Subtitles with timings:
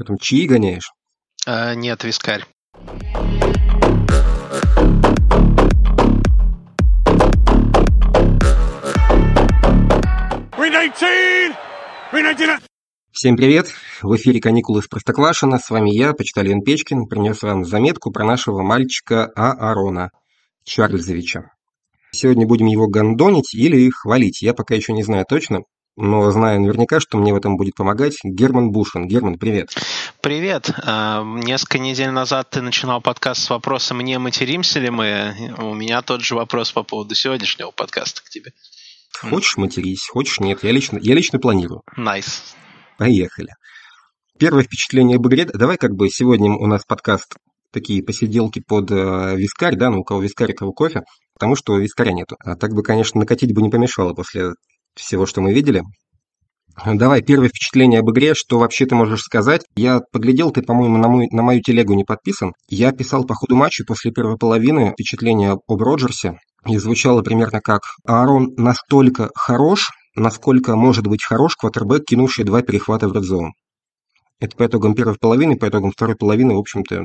[0.00, 0.94] Что там, чаи гоняешь?
[1.46, 2.46] А, нет, вискарь.
[13.12, 13.66] Всем привет!
[14.00, 15.58] В эфире «Каникулы с Простоквашино».
[15.58, 20.12] С вами я, почтальон Печкин, принес вам заметку про нашего мальчика Аарона
[20.64, 21.52] Чарльзовича.
[22.10, 25.64] Сегодня будем его гондонить или хвалить, я пока еще не знаю точно,
[26.00, 29.06] но знаю наверняка, что мне в этом будет помогать Герман Бушин.
[29.06, 29.74] Герман, привет.
[30.22, 30.70] Привет.
[30.84, 35.34] А, несколько недель назад ты начинал подкаст с вопросом «Не материмся ли мы?».
[35.58, 38.52] У меня тот же вопрос по поводу сегодняшнего подкаста к тебе.
[39.20, 40.64] Хочешь матерись, хочешь нет.
[40.64, 41.82] Я лично, я лично планирую.
[41.96, 42.26] Nice.
[42.26, 42.56] Nice.
[42.98, 43.50] Поехали.
[44.38, 45.44] Первое впечатление об игре.
[45.44, 47.34] Давай как бы сегодня у нас подкаст
[47.72, 51.02] такие посиделки под э, вискарь, да, ну у кого вискарь, у кого кофе,
[51.34, 52.36] потому что вискаря нету.
[52.44, 54.54] А так бы, конечно, накатить бы не помешало после
[54.94, 55.82] всего, что мы видели.
[56.84, 59.62] Давай, первое впечатление об игре, что вообще ты можешь сказать?
[59.76, 62.52] Я поглядел, ты, по-моему, на, мой, на мою телегу не подписан.
[62.68, 67.82] Я писал по ходу матча после первой половины впечатление об Роджерсе, и звучало примерно как
[68.06, 73.52] «Аарон настолько хорош, насколько может быть хорош квотербек, кинувший два перехвата в редзоун».
[74.38, 77.02] Это по итогам первой половины, по итогам второй половины, в общем-то,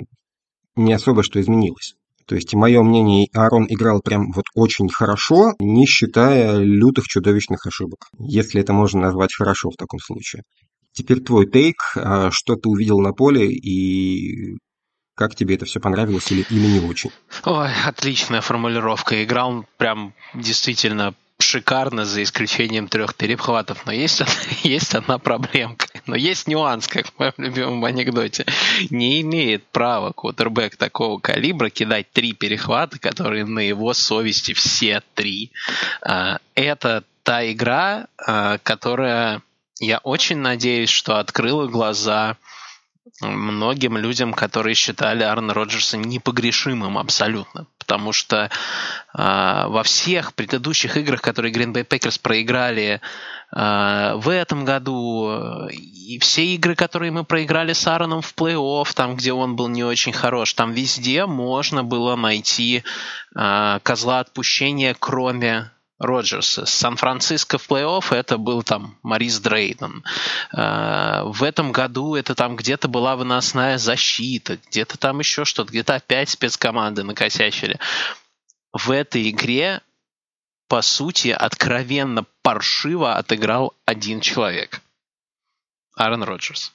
[0.77, 1.95] не особо что изменилось.
[2.27, 8.07] То есть, мое мнение, Аарон играл прям вот очень хорошо, не считая лютых чудовищных ошибок.
[8.17, 10.41] Если это можно назвать хорошо в таком случае.
[10.93, 14.55] Теперь твой тейк, а, что ты увидел на поле и
[15.15, 17.11] как тебе это все понравилось или, или не очень?
[17.45, 19.23] Ой, отличная формулировка.
[19.23, 23.85] Играл прям действительно шикарно, за исключением трех перехватов.
[23.85, 24.21] Но есть,
[24.63, 25.87] есть одна проблемка.
[26.07, 28.45] Но есть нюанс, как в моем любимом анекдоте.
[28.89, 35.51] Не имеет права квотербек такого калибра кидать три перехвата, которые на его совести все три.
[36.01, 39.41] А, это та игра, а, которая,
[39.79, 42.37] я очень надеюсь, что открыла глаза
[43.21, 47.67] многим людям, которые считали Арна Роджерса непогрешимым абсолютно.
[47.77, 48.49] Потому что э,
[49.13, 53.01] во всех предыдущих играх, которые Green Bay Packers проиграли
[53.55, 59.33] в этом году, и все игры, которые мы проиграли с Аароном в плей-офф, там, где
[59.33, 62.83] он был не очень хорош, там везде можно было найти
[63.35, 66.65] э, козла отпущения, кроме Роджерса.
[66.65, 70.03] Сан-Франциско в плей-офф это был там Марис Дрейден.
[70.53, 75.95] Э, в этом году это там где-то была выносная защита, где-то там еще что-то, где-то
[75.95, 77.79] опять спецкоманды накосячили.
[78.73, 79.81] В этой игре,
[80.67, 84.81] по сути, откровенно паршиво отыграл один человек.
[85.95, 86.73] Аарон Роджерс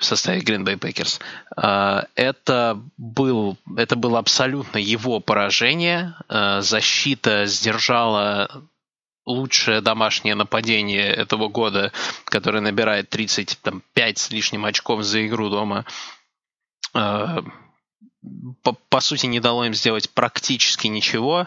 [0.00, 1.20] в составе Green Bay Packers.
[1.56, 6.16] А, это, был, это было абсолютно его поражение.
[6.28, 8.64] А, защита сдержала
[9.26, 11.92] лучшее домашнее нападение этого года,
[12.24, 15.84] которое набирает 35 с лишним очков за игру дома.
[16.94, 17.44] А,
[18.62, 21.46] по, по сути, не дало им сделать практически ничего.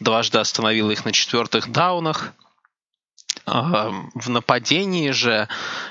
[0.00, 2.32] Дважды остановил их на четвертых даунах–
[3.46, 5.48] в нападении же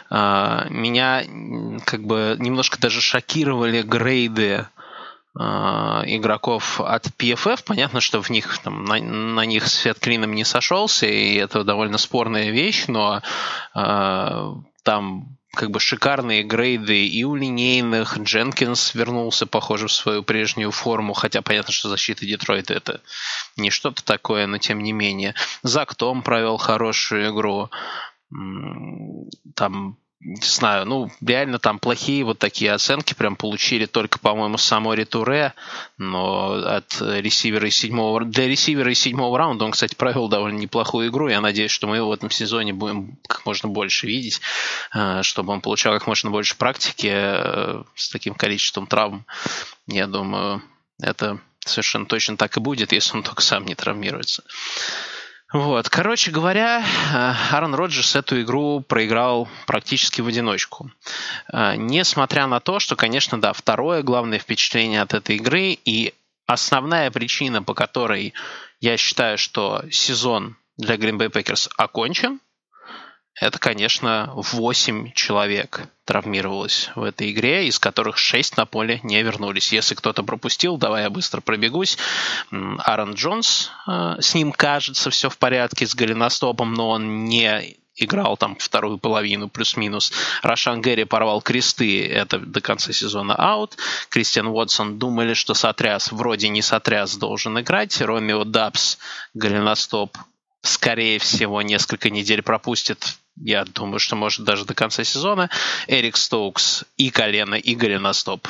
[0.09, 1.23] а, меня
[1.85, 4.67] как бы немножко даже шокировали грейды
[5.37, 7.63] а, игроков от PFF.
[7.65, 11.97] Понятно, что в них там, на, на них свет клином не сошелся, и это довольно
[11.97, 13.21] спорная вещь, но
[14.83, 18.17] там как бы шикарные грейды и у линейных.
[18.17, 23.01] Дженкинс вернулся, похоже, в свою прежнюю форму, хотя понятно, что защита Детройта это
[23.57, 25.33] не что-то такое, но тем не менее.
[25.63, 27.69] Зак Том провел хорошую игру.
[29.55, 34.95] Там не знаю, ну, реально там плохие вот такие оценки прям получили только, по-моему, само
[35.05, 35.53] Туре,
[35.99, 38.25] но от ресивера из седьмого...
[38.25, 41.27] Для ресивера из седьмого раунда он, кстати, провел довольно неплохую игру.
[41.27, 44.41] Я надеюсь, что мы его в этом сезоне будем как можно больше видеть,
[44.95, 49.25] э, чтобы он получал как можно больше практики э, с таким количеством травм.
[49.85, 50.63] Я думаю,
[50.99, 54.43] это совершенно точно так и будет, если он только сам не травмируется.
[55.55, 55.87] Вот.
[55.87, 60.91] Короче говоря, э, Аарон Роджерс эту игру проиграл практически в одиночку.
[61.47, 66.13] Э, несмотря на то, что, конечно, да, второе главное впечатление от этой игры и
[66.45, 68.33] основная причина, по которой
[68.81, 72.41] я считаю, что сезон для Green Bay Packers окончен,
[73.39, 79.73] это, конечно, 8 человек травмировалось в этой игре, из которых 6 на поле не вернулись.
[79.73, 81.97] Если кто-то пропустил, давай я быстро пробегусь.
[82.51, 88.37] Аарон Джонс, э, с ним кажется все в порядке, с голеностопом, но он не играл
[88.37, 90.13] там вторую половину плюс-минус.
[90.41, 93.77] Рашан Гэри порвал кресты, это до конца сезона аут.
[94.09, 97.99] Кристиан Уотсон думали, что сотряс, вроде не сотряс, должен играть.
[97.99, 98.97] Ромео Дабс,
[99.33, 100.17] голеностоп,
[100.61, 105.49] скорее всего, несколько недель пропустит я думаю, что может даже до конца сезона.
[105.87, 108.47] Эрик Стоукс и колено Игоря на стоп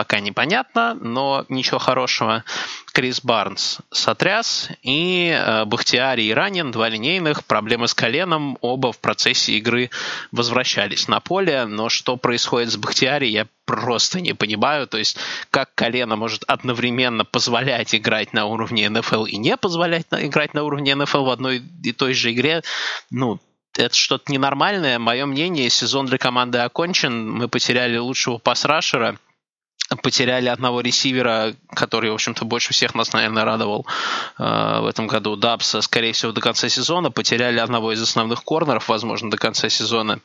[0.00, 2.42] пока непонятно, но ничего хорошего.
[2.92, 8.98] Крис Барнс сотряс, и э, Бахтиари и Ранен, два линейных, проблемы с коленом, оба в
[8.98, 9.90] процессе игры
[10.32, 15.18] возвращались на поле, но что происходит с Бахтиари, я просто не понимаю, то есть
[15.50, 20.94] как колено может одновременно позволять играть на уровне НФЛ и не позволять играть на уровне
[20.94, 22.62] НФЛ в одной и той же игре,
[23.10, 23.38] ну,
[23.76, 24.98] это что-то ненормальное.
[24.98, 27.30] Мое мнение, сезон для команды окончен.
[27.30, 29.18] Мы потеряли лучшего пасрашера
[29.96, 33.86] потеряли одного ресивера, который, в общем-то, больше всех нас, наверное, радовал
[34.38, 34.42] э,
[34.80, 37.10] в этом году, Дабса, скорее всего, до конца сезона.
[37.10, 40.20] Потеряли одного из основных корнеров, возможно, до конца сезона.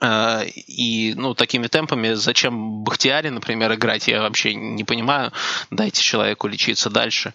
[0.00, 5.32] Э, и, ну, такими темпами, зачем Бахтиаре, например, играть, я вообще не понимаю.
[5.70, 7.34] Дайте человеку лечиться дальше.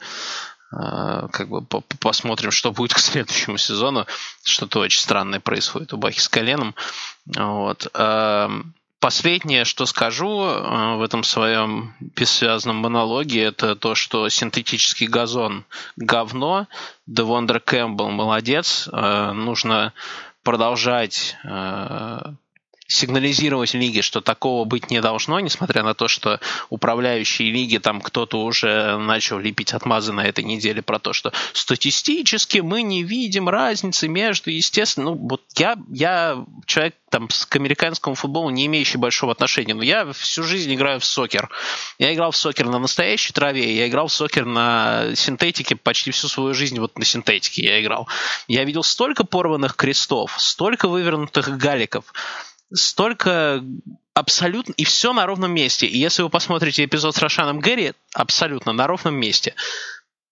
[0.71, 1.61] Э, как бы
[1.99, 4.05] посмотрим, что будет к следующему сезону.
[4.43, 6.75] Что-то очень странное происходит у Бахи с коленом.
[7.25, 7.87] Вот.
[7.93, 15.63] Эм, Последнее, что скажу э, в этом своем бессвязном монологе, это то, что синтетический газон
[15.95, 16.67] говно,
[17.07, 19.93] Девондер Кэмпбелл молодец, нужно
[20.43, 21.37] продолжать
[22.89, 26.39] сигнализировать лиге, что такого быть не должно, несмотря на то, что
[26.69, 32.59] управляющие лиги, там кто-то уже начал лепить отмазы на этой неделе про то, что статистически
[32.59, 38.49] мы не видим разницы между, естественно, ну вот я, я человек там к американскому футболу
[38.49, 41.49] не имеющий большого отношения, но я всю жизнь играю в сокер.
[41.97, 46.27] Я играл в сокер на настоящей траве, я играл в сокер на синтетике почти всю
[46.27, 48.07] свою жизнь вот на синтетике я играл.
[48.47, 52.05] Я видел столько порванных крестов, столько вывернутых галиков,
[52.73, 53.63] столько
[54.13, 55.87] абсолютно, и все на ровном месте.
[55.87, 59.55] И если вы посмотрите эпизод с Рошаном Гэри, абсолютно на ровном месте.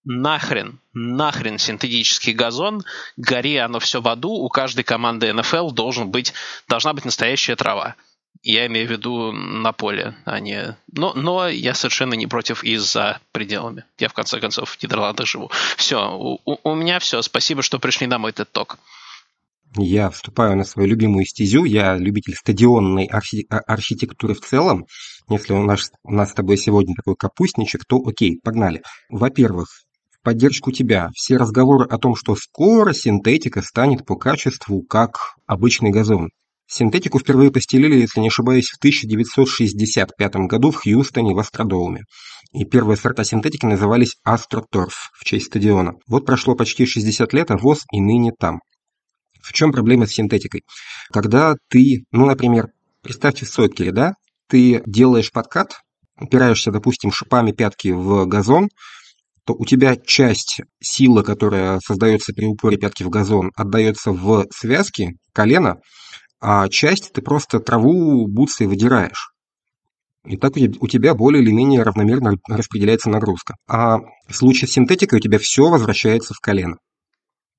[0.09, 2.83] Нахрен, нахрен синтетический газон,
[3.17, 6.33] гори оно все в аду, у каждой команды НФЛ должен быть,
[6.69, 7.95] должна быть настоящая трава.
[8.41, 10.77] Я имею в виду на поле, а не...
[10.93, 13.83] Но, но я совершенно не против и за пределами.
[13.99, 15.51] Я, в конце концов, в Нидерландах живу.
[15.75, 17.21] Все, у, у меня все.
[17.21, 18.77] Спасибо, что пришли на мой TED-ток.
[19.75, 21.65] Я вступаю на свою любимую стезю.
[21.65, 24.85] Я любитель стадионной архи- а, архитектуры в целом.
[25.29, 28.81] Если у нас, у нас с тобой сегодня такой капустничек, то окей, погнали.
[29.09, 29.67] Во-первых,
[30.09, 31.09] в поддержку тебя.
[31.13, 36.29] Все разговоры о том, что скоро синтетика станет по качеству как обычный газон.
[36.69, 42.01] Синтетику впервые постелили, если не ошибаюсь, в 1965 году в Хьюстоне в Астродоуме.
[42.51, 45.93] И первые сорта синтетики назывались Астроторф в честь стадиона.
[46.07, 48.59] Вот прошло почти 60 лет, а ВОЗ и ныне там.
[49.47, 50.65] В чем проблема с синтетикой?
[51.09, 52.67] Когда ты, ну, например,
[53.01, 54.13] представьте сокере, да,
[54.49, 55.79] ты делаешь подкат,
[56.19, 58.67] упираешься, допустим, шипами пятки в газон,
[59.45, 65.15] то у тебя часть силы, которая создается при упоре пятки в газон, отдается в связки
[65.31, 65.77] колена,
[66.41, 69.31] а часть ты просто траву бутсой выдираешь.
[70.25, 73.55] И так у тебя более или менее равномерно распределяется нагрузка.
[73.65, 76.75] А в случае с синтетикой у тебя все возвращается в колено.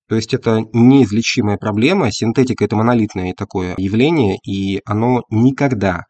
[0.09, 6.05] То есть это неизлечимая проблема, синтетика это монолитное такое явление, и оно никогда,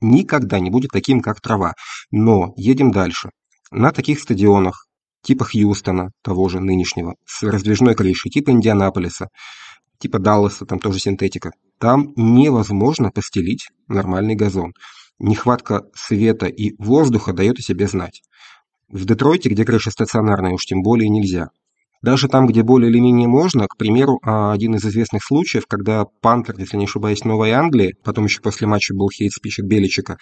[0.00, 1.74] никогда не будет таким, как трава.
[2.10, 3.30] Но едем дальше.
[3.70, 4.86] На таких стадионах,
[5.22, 9.28] типа Хьюстона, того же нынешнего, с раздвижной крышей, типа Индианаполиса,
[9.98, 14.72] типа Далласа, там тоже синтетика, там невозможно постелить нормальный газон.
[15.18, 18.22] Нехватка света и воздуха дает о себе знать.
[18.88, 21.50] В Детройте, где крыша стационарная, уж тем более нельзя.
[22.02, 26.04] Даже там, где более или менее можно, к примеру, а, один из известных случаев, когда
[26.20, 30.18] Пантер, если не ошибаюсь, Новой Англии, потом еще после матча был хейт-спич от Беличика,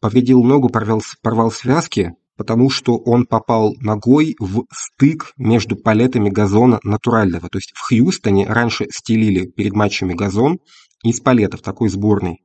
[0.00, 6.80] повредил ногу, порвал, порвал связки, потому что он попал ногой в стык между палетами газона
[6.82, 7.48] натурального.
[7.48, 10.58] То есть в Хьюстоне раньше стелили перед матчами газон
[11.04, 12.40] из палетов, такой сборный.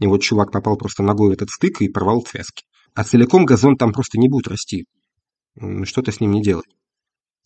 [0.00, 2.64] И вот чувак попал просто ногой в этот стык и порвал связки.
[2.94, 4.86] А целиком газон там просто не будет расти.
[5.84, 6.66] Что-то с ним не делать.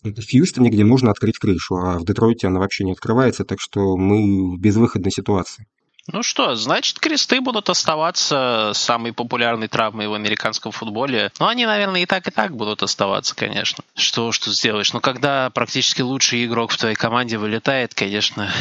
[0.02, 3.96] В Хьюстоне, где можно открыть крышу, а в Детройте она вообще не открывается, так что
[3.96, 5.66] мы в безвыходной ситуации.
[6.12, 11.32] Ну что, значит, кресты будут оставаться самой популярной травмой в американском футболе.
[11.40, 13.82] Ну, они, наверное, и так, и так будут оставаться, конечно.
[13.96, 14.92] Что уж тут сделаешь.
[14.92, 18.52] Но когда практически лучший игрок в твоей команде вылетает, конечно,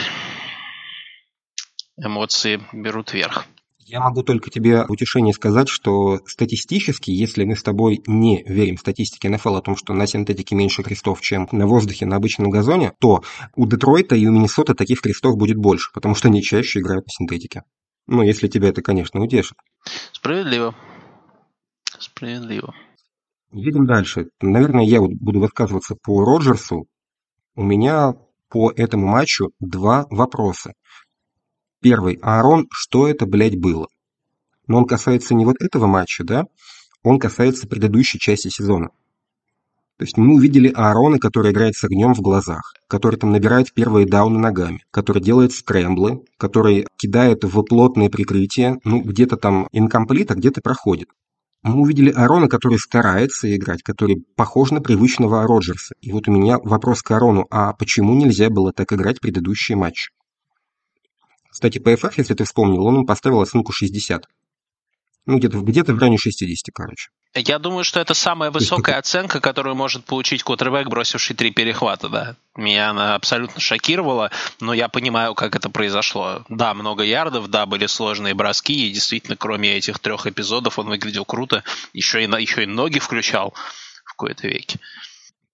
[1.97, 3.45] эмоции берут верх.
[3.87, 9.29] Я могу только тебе утешение сказать, что статистически, если мы с тобой не верим статистике
[9.29, 13.23] НФЛ о том, что на синтетике меньше крестов, чем на воздухе на обычном газоне, то
[13.55, 17.11] у Детройта и у Миннесоты таких крестов будет больше, потому что они чаще играют на
[17.11, 17.61] синтетике.
[18.07, 19.57] Ну, если тебя это, конечно, утешит.
[20.13, 20.73] Справедливо.
[21.99, 22.73] Справедливо.
[23.51, 24.29] Едем дальше.
[24.41, 26.87] Наверное, я буду высказываться по Роджерсу.
[27.53, 28.15] У меня
[28.49, 30.73] по этому матчу два вопроса.
[31.85, 32.17] Первый.
[32.23, 33.85] Аарон, что это, блядь, было?
[34.65, 36.45] Но он касается не вот этого матча, да?
[37.03, 38.89] Он касается предыдущей части сезона.
[39.97, 44.07] То есть мы увидели Аарона, который играет с огнем в глазах, который там набирает первые
[44.07, 50.33] дауны ногами, который делает скрэмблы, который кидает в плотные прикрытия, ну, где-то там инкомплит, а
[50.33, 51.09] где-то проходит.
[51.61, 55.93] Мы увидели Арона, который старается играть, который похож на привычного Роджерса.
[56.01, 59.77] И вот у меня вопрос к Арону, а почему нельзя было так играть в предыдущие
[59.77, 60.09] матчи?
[61.55, 64.25] Кстати, PFF, если ты вспомнил, он поставил оценку 60.
[65.25, 67.11] Ну, где-то где в районе 60, короче.
[67.33, 72.35] Я думаю, что это самая высокая оценка, которую может получить квотербек, бросивший три перехвата, да.
[72.57, 76.43] Меня она абсолютно шокировала, но я понимаю, как это произошло.
[76.49, 81.23] Да, много ярдов, да, были сложные броски, и действительно, кроме этих трех эпизодов, он выглядел
[81.23, 81.63] круто.
[81.93, 83.53] Еще и, еще и ноги включал
[84.03, 84.77] в какой-то веке.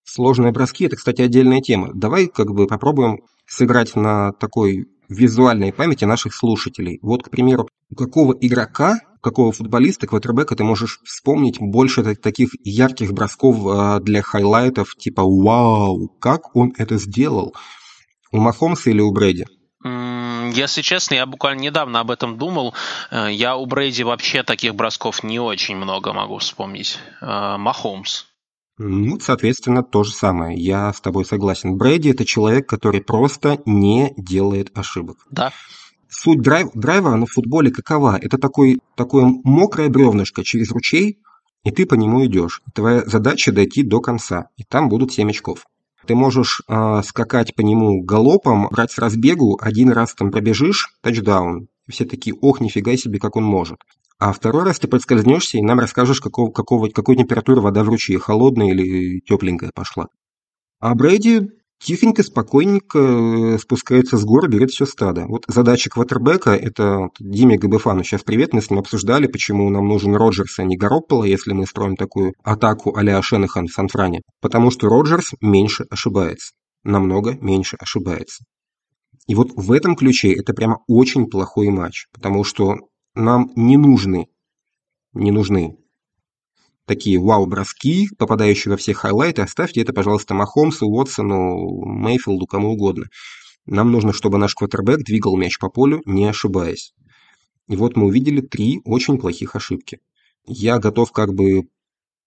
[0.03, 1.91] Сложные броски– это, кстати, отдельная тема.
[1.93, 6.99] Давай как бы попробуем сыграть на такой визуальной памяти наших слушателей.
[7.01, 13.13] Вот, к примеру, у какого игрока какого футболиста, квотербека ты можешь вспомнить больше таких ярких
[13.13, 17.55] бросков а, для хайлайтов, типа «Вау, как он это сделал?»
[18.31, 19.45] У Махомса или у Брэди?
[19.83, 22.73] Если честно, я буквально недавно об этом думал.
[23.09, 26.99] Э, я у Брейди вообще таких бросков не очень много могу вспомнить.
[27.21, 28.25] Э, Махомс.
[28.77, 30.57] Ну, соответственно, то же самое.
[30.57, 31.77] Я с тобой согласен.
[31.77, 35.17] Брэди– это человек, который просто не делает ошибок.
[35.29, 35.51] Да.
[36.09, 38.17] Суть драйв, драйва на футболе какова?
[38.21, 41.19] Это такой, такое мокрое бревнышко через ручей,
[41.63, 42.61] и ты по нему идешь.
[42.73, 45.65] Твоя задача дойти до конца, и там будут 7 очков.
[46.07, 51.67] Ты можешь э, скакать по нему галопом, брать с разбегу, один раз там пробежишь, тачдаун.
[51.87, 53.77] И все такие, ох, нифига себе, как он может.
[54.21, 58.19] А второй раз ты подскользнешься и нам расскажешь, какого, какого, какой температуры вода в ручье,
[58.19, 60.09] холодная или тепленькая пошла.
[60.79, 61.49] А Брейди
[61.79, 65.25] тихонько, спокойненько э, спускается с гор, берет все стадо.
[65.25, 70.15] Вот задача квотербека, это Диме Габефану сейчас привет, мы с ним обсуждали, почему нам нужен
[70.15, 74.21] Роджерс, а не Гаропполо, если мы строим такую атаку а-ля Шенахан в Сан-Фране.
[74.39, 76.51] Потому что Роджерс меньше ошибается,
[76.83, 78.43] намного меньше ошибается.
[79.25, 82.75] И вот в этом ключе это прямо очень плохой матч, потому что
[83.15, 84.27] нам не нужны,
[85.13, 85.77] не нужны
[86.91, 93.05] такие вау-броски, попадающие во все хайлайты, оставьте это, пожалуйста, Махомсу, Уотсону, Мейфилду, кому угодно.
[93.65, 96.93] Нам нужно, чтобы наш квотербек двигал мяч по полю, не ошибаясь.
[97.69, 99.99] И вот мы увидели три очень плохих ошибки.
[100.45, 101.69] Я готов как бы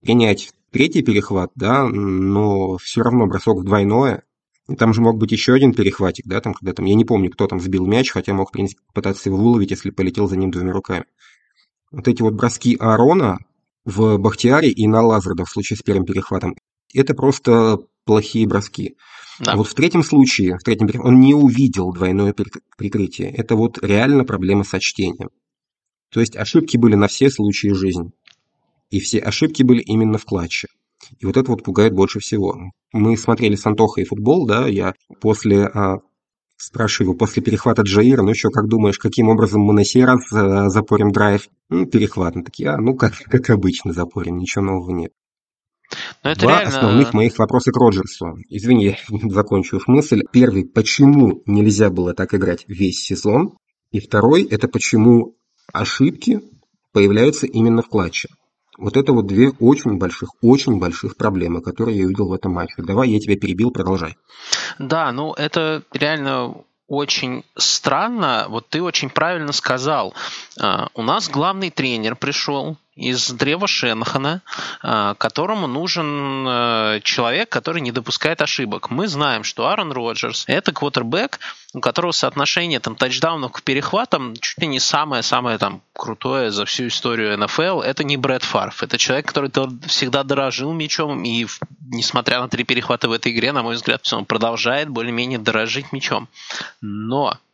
[0.01, 4.23] принять третий перехват, да, но все равно бросок двойное.
[4.69, 7.31] И там же мог быть еще один перехватик, да, там, когда там, я не помню,
[7.31, 10.51] кто там сбил мяч, хотя мог, в принципе, пытаться его выловить, если полетел за ним
[10.51, 11.05] двумя руками.
[11.91, 13.39] Вот эти вот броски Аарона,
[13.85, 16.57] в Бахтиаре и на Лазарда в случае с первым перехватом.
[16.95, 18.97] Это просто плохие броски.
[19.41, 19.53] Да.
[19.53, 22.35] А вот в третьем случае, в третьем он не увидел двойное
[22.77, 23.31] прикрытие.
[23.31, 25.31] Это вот реально проблема со чтением.
[26.11, 28.13] То есть ошибки были на все случаи жизни.
[28.91, 30.69] И все ошибки были именно в клатче.
[31.19, 32.57] И вот это вот пугает больше всего.
[32.93, 35.99] Мы смотрели с Антохой футбол, да, я после а,
[36.57, 40.69] Спрашиваю после перехвата Джаира, ну что, как думаешь, каким образом мы на сей раз э,
[40.69, 41.49] запорим драйв?
[41.69, 42.37] Ну, перехват.
[42.37, 45.13] Ну, такие, а, ну, как, как обычно запорим, ничего нового нет.
[46.23, 46.69] Но это Два реально...
[46.69, 48.37] основных моих вопроса к Роджерсу.
[48.49, 50.23] Извини, я закончу мысль.
[50.33, 53.59] Первый, почему нельзя было так играть весь сезон?
[53.91, 55.37] И второй, это почему
[55.73, 56.41] ошибки
[56.93, 58.29] появляются именно в клатче.
[58.77, 62.75] Вот это вот две очень больших, очень больших проблемы, которые я увидел в этом матче.
[62.79, 64.17] Давай, я тебя перебил, продолжай.
[64.79, 66.55] Да, ну это реально
[66.87, 68.47] очень странно.
[68.49, 70.15] Вот ты очень правильно сказал.
[70.61, 74.43] А, у нас главный тренер пришел, из древа Шенхана,
[74.83, 78.91] а, которому нужен а, человек, который не допускает ошибок.
[78.91, 81.41] Мы знаем, что Аарон Роджерс– это квотербек,
[81.73, 86.87] у которого соотношение там, тачдаунов к перехватам чуть ли не самое-самое там, крутое за всю
[86.87, 87.81] историю НФЛ.
[87.81, 88.83] Это не Брэд Фарф.
[88.83, 89.51] Это человек, который
[89.89, 91.47] всегда дорожил мячом, и
[91.91, 96.29] несмотря на три перехвата в этой игре, на мой взгляд, он продолжает более-менее дорожить мячом.
[96.81, 97.39] Но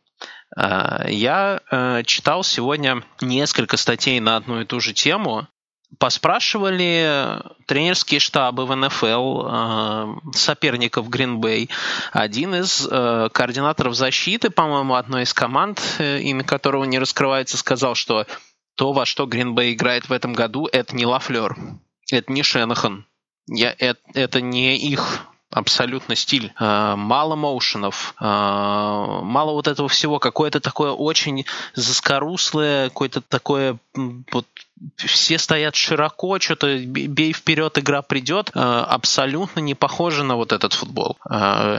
[0.55, 5.47] я э, читал сегодня несколько статей на одну и ту же тему.
[5.99, 11.69] Поспрашивали тренерские штабы в НФЛ э, соперников Гринбей.
[12.11, 18.25] Один из координаторов защиты, по-моему, одной из команд, имя которого не раскрывается, сказал, что
[18.75, 21.55] то, во что Гринбей играет в этом году, это не Лафлер,
[22.09, 23.05] это не Шенахан.
[23.47, 26.53] Я, это, это не их абсолютно стиль.
[26.59, 30.19] Э, мало моушенов, э, мало вот этого всего.
[30.19, 33.77] Какое-то такое очень заскоруслое, какое-то такое
[34.31, 34.47] вот
[34.95, 40.73] все стоят широко, что-то бей вперед, игра придет, э, абсолютно не похоже на вот этот
[40.73, 41.17] футбол.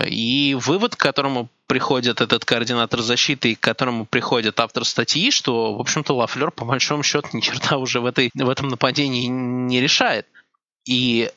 [0.06, 5.74] И вывод, к которому приходит этот координатор защиты и к которому приходит автор статьи, что,
[5.74, 9.80] в общем-то, Лафлер по большому счету ни черта уже в, этой, в этом нападении не
[9.80, 10.26] решает.
[10.84, 11.30] И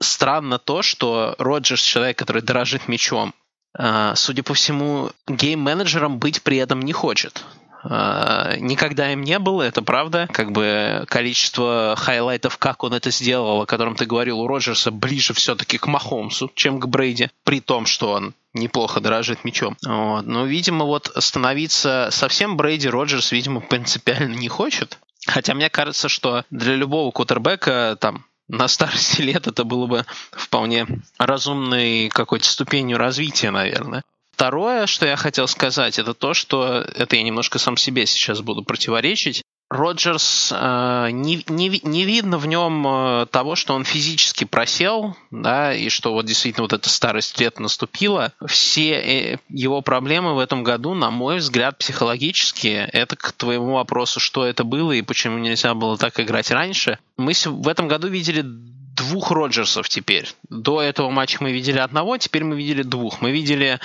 [0.00, 3.34] странно то, что Роджерс человек, который дорожит мячом,
[3.76, 7.44] а, судя по всему, game-менеджером быть при этом не хочет.
[7.84, 10.28] А, никогда им не было, это правда.
[10.32, 15.32] Как бы количество хайлайтов, как он это сделал, о котором ты говорил, у Роджерса ближе
[15.34, 19.76] все-таки к Махомсу, чем к Брейди, при том, что он неплохо дорожит мячом.
[19.84, 20.26] Вот.
[20.26, 24.98] Но, видимо, вот становиться совсем Брейди Роджерс, видимо, принципиально не хочет.
[25.26, 30.86] Хотя мне кажется, что для любого кутербека там на старости лет это было бы вполне
[31.18, 34.02] разумной какой-то ступенью развития, наверное.
[34.32, 38.62] Второе, что я хотел сказать, это то, что это я немножко сам себе сейчас буду
[38.62, 39.42] противоречить.
[39.70, 45.74] Роджерс, э, не, не, не видно в нем э, того, что он физически просел, да,
[45.74, 48.32] и что вот действительно вот эта старость лет наступила.
[48.46, 52.86] Все э, его проблемы в этом году, на мой взгляд, психологические.
[52.86, 56.98] Это к твоему вопросу, что это было и почему нельзя было так играть раньше.
[57.18, 60.28] Мы в этом году видели двух Роджерсов теперь.
[60.48, 63.20] До этого матча мы видели одного, теперь мы видели двух.
[63.20, 63.80] Мы видели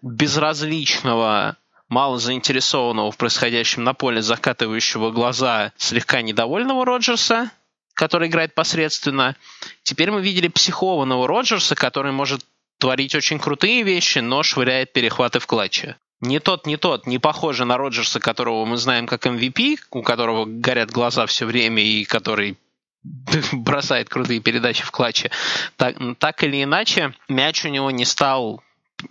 [0.00, 1.56] безразличного
[1.88, 7.50] мало заинтересованного в происходящем на поле, закатывающего глаза слегка недовольного Роджерса,
[7.94, 9.36] который играет посредственно.
[9.82, 12.44] Теперь мы видели психованного Роджерса, который может
[12.78, 15.96] творить очень крутые вещи, но швыряет перехваты в клатче.
[16.20, 20.46] Не тот, не тот, не похоже на Роджерса, которого мы знаем как MVP, у которого
[20.46, 22.56] горят глаза все время и который
[23.52, 25.30] бросает крутые передачи в клатче.
[25.76, 28.62] Так, так или иначе, мяч у него не стал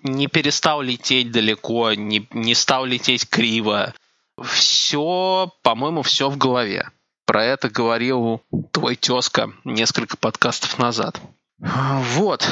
[0.04, 3.94] не перестал лететь далеко, не, не стал лететь криво.
[4.42, 6.90] Все, по-моему, все в голове.
[7.26, 8.42] Про это говорил
[8.72, 11.20] твой тезка несколько подкастов назад.
[11.60, 12.48] Вот,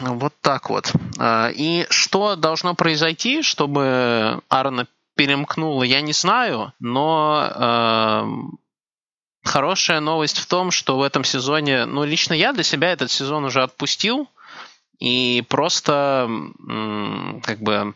[0.00, 0.92] вот так вот.
[1.18, 10.38] А, и что должно произойти, чтобы Арна перемкнула, я не знаю, но э, хорошая новость
[10.38, 14.28] в том, что в этом сезоне, ну, лично я для себя этот сезон уже отпустил,
[14.98, 16.28] и просто
[17.42, 17.94] как бы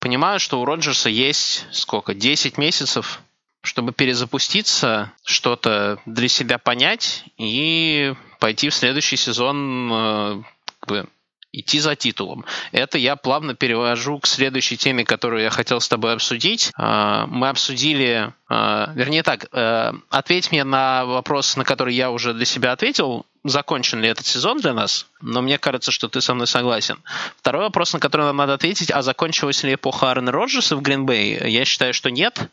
[0.00, 3.22] понимаю, что у Роджерса есть сколько, 10 месяцев,
[3.62, 10.42] чтобы перезапуститься, что-то для себя понять и пойти в следующий сезон э,
[10.80, 11.08] как бы,
[11.52, 12.44] идти за титулом.
[12.72, 16.72] Это я плавно перевожу к следующей теме, которую я хотел с тобой обсудить.
[16.76, 22.32] А, мы обсудили, а, вернее так, э, ответь мне на вопрос, на который я уже
[22.32, 26.34] для себя ответил, закончен ли этот сезон для нас, но мне кажется, что ты со
[26.34, 26.98] мной согласен.
[27.36, 31.50] Второй вопрос, на который нам надо ответить, а закончилась ли эпоха Аарона Роджерса в Гринбей?
[31.50, 32.50] Я считаю, что нет.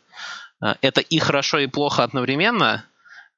[0.60, 2.84] А, это и хорошо, и плохо одновременно.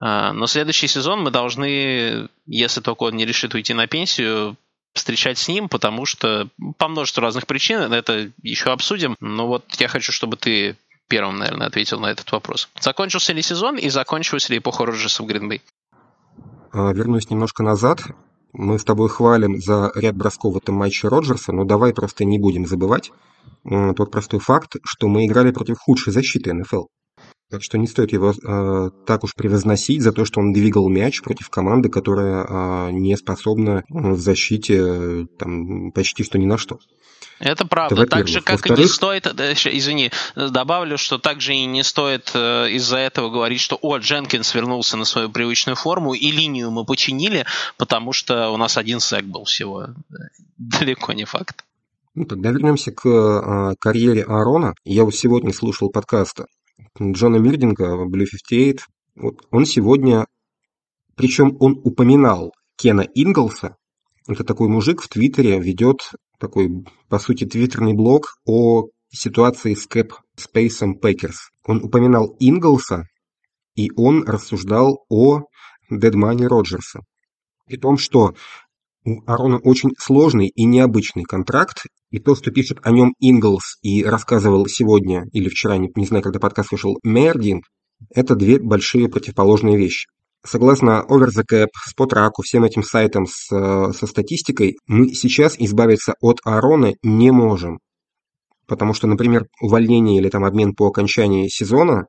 [0.00, 4.56] Но следующий сезон мы должны, если только он не решит уйти на пенсию,
[4.94, 9.86] встречать с ним, потому что по множеству разных причин, это еще обсудим, но вот я
[9.86, 10.76] хочу, чтобы ты
[11.08, 12.68] первым, наверное, ответил на этот вопрос.
[12.80, 15.62] Закончился ли сезон и закончилась ли эпоха Роджерса в Гринбей?
[16.72, 18.02] А, вернусь немножко назад.
[18.52, 22.38] Мы с тобой хвалим за ряд бросков в этом матче Роджерса, но давай просто не
[22.38, 23.12] будем забывать
[23.64, 26.84] тот простой факт, что мы играли против худшей защиты НФЛ.
[27.52, 31.20] Так что не стоит его э, так уж превозносить за то, что он двигал мяч
[31.20, 36.78] против команды, которая э, не способна в защите э, там, почти что ни на что.
[37.38, 38.02] Это правда.
[38.02, 42.70] Это, так же, как и не стоит, извини, добавлю, что также и не стоит э,
[42.70, 47.44] из-за этого говорить, что о, Дженкинс вернулся на свою привычную форму, и линию мы починили,
[47.76, 49.88] потому что у нас один sack был всего.
[50.58, 51.64] Далеко не факт.
[52.14, 54.74] Ну, тогда вернемся к э, карьере Аарона.
[54.84, 56.40] Я вот сегодня слушал подкаст
[57.00, 58.78] Джона Мирдинка, Blue 58,
[59.16, 60.26] вот он сегодня,
[61.16, 63.76] причем он упоминал Кена Инглса,
[64.28, 66.12] это такой мужик в Твиттере ведет
[66.42, 71.50] такой, по сути, твиттерный блог о ситуации с cap space ом Packers.
[71.64, 73.04] Он упоминал Инглса,
[73.76, 75.42] и он рассуждал о
[75.88, 77.00] Дедмане Роджерса.
[77.66, 78.34] При том, что
[79.04, 84.04] у Арона очень сложный и необычный контракт, и то, что пишет о нем Инглс и
[84.04, 87.62] рассказывал сегодня или вчера, не, не знаю, когда подкаст вышел, Мердин,
[88.10, 90.08] это две большие противоположные вещи.
[90.44, 96.40] Согласно Over the Cap, Spotrack, всем этим сайтам с, со статистикой, мы сейчас избавиться от
[96.44, 97.78] Арона не можем.
[98.66, 102.06] Потому что, например, увольнение или там обмен по окончании сезона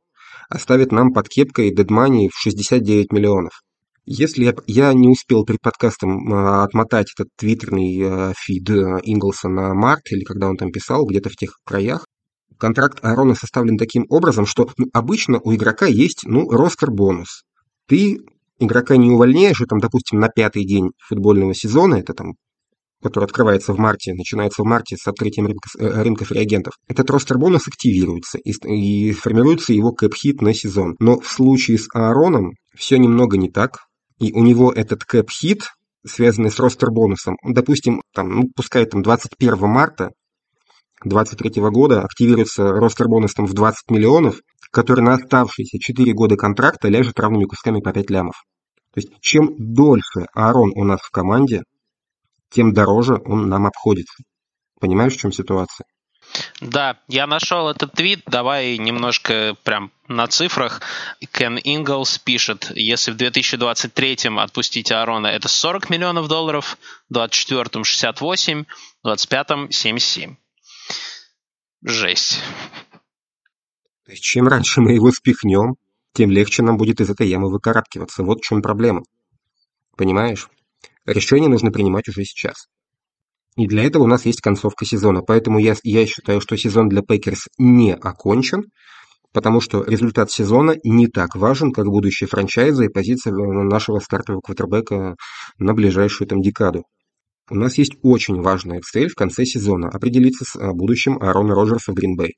[0.49, 3.61] оставит нам под кепкой дедмани в 69 миллионов.
[4.05, 10.11] Если я, не успел перед подкастом а, отмотать этот твиттерный а, фид Инглса на март,
[10.11, 12.05] или когда он там писал, где-то в тех краях,
[12.57, 17.43] контракт Аарона составлен таким образом, что ну, обычно у игрока есть ну, ростер-бонус.
[17.87, 18.19] Ты
[18.59, 22.33] игрока не увольняешь, и, там, допустим, на пятый день футбольного сезона, это там
[23.03, 27.67] который открывается в марте, начинается в марте с открытием рынка, э, рынков реагентов, этот ростер-бонус
[27.67, 30.95] активируется и, и формируется его кэп-хит на сезон.
[30.99, 33.79] Но в случае с Аароном все немного не так,
[34.19, 35.63] и у него этот кэп-хит,
[36.05, 40.11] связанный с ростер-бонусом, допустим, там, ну, пускай там 21 марта
[41.03, 44.39] 2023 года активируется ростер-бонус там в 20 миллионов,
[44.73, 48.43] который на оставшиеся 4 года контракта ляжет равными кусками по 5 лямов.
[48.93, 51.63] То есть, чем дольше Аарон у нас в команде,
[52.49, 54.23] тем дороже он нам обходится.
[54.79, 55.85] Понимаешь, в чем ситуация?
[56.59, 60.81] Да, я нашел этот твит, давай немножко прям на цифрах.
[61.31, 66.77] Кен Инглс пишет, если в 2023 отпустить Аарона, это 40 миллионов долларов,
[67.09, 70.35] в 2024 68, в 2025 77.
[71.83, 72.39] Жесть.
[74.11, 75.75] Чем раньше мы его спихнем,
[76.13, 78.23] тем легче нам будет из этой ямы выкарабкиваться.
[78.23, 79.03] Вот в чем проблема.
[79.97, 80.49] Понимаешь?
[81.05, 82.67] Решение нужно принимать уже сейчас.
[83.55, 85.21] И для этого у нас есть концовка сезона.
[85.21, 88.63] Поэтому я, я считаю, что сезон для Пейкерс не окончен,
[89.31, 95.15] потому что результат сезона не так важен, как будущее франчайза и позиция нашего стартового квотербека
[95.57, 96.83] на ближайшую там декаду.
[97.49, 101.91] У нас есть очень важная цель в конце сезона– определиться с а, будущим Аарона Роджерса
[101.91, 102.35] в Гринбей.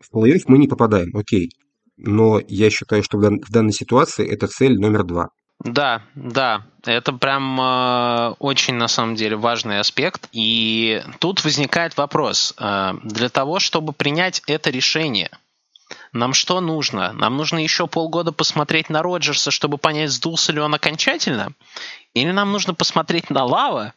[0.00, 1.50] В плей-офф мы не попадаем, окей.
[1.96, 5.28] Но я считаю, что в данной ситуации это цель номер два.
[5.64, 10.28] Да, да, это прям э, очень на самом деле важный аспект.
[10.30, 15.30] И тут возникает вопрос: э, для того, чтобы принять это решение,
[16.12, 17.12] нам что нужно?
[17.12, 21.52] Нам нужно еще полгода посмотреть на Роджерса, чтобы понять, сдулся ли он окончательно,
[22.14, 23.94] или нам нужно посмотреть на Лава,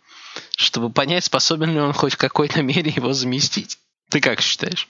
[0.57, 3.77] чтобы понять, способен ли он хоть в какой-то мере его заместить?
[4.09, 4.87] Ты как считаешь?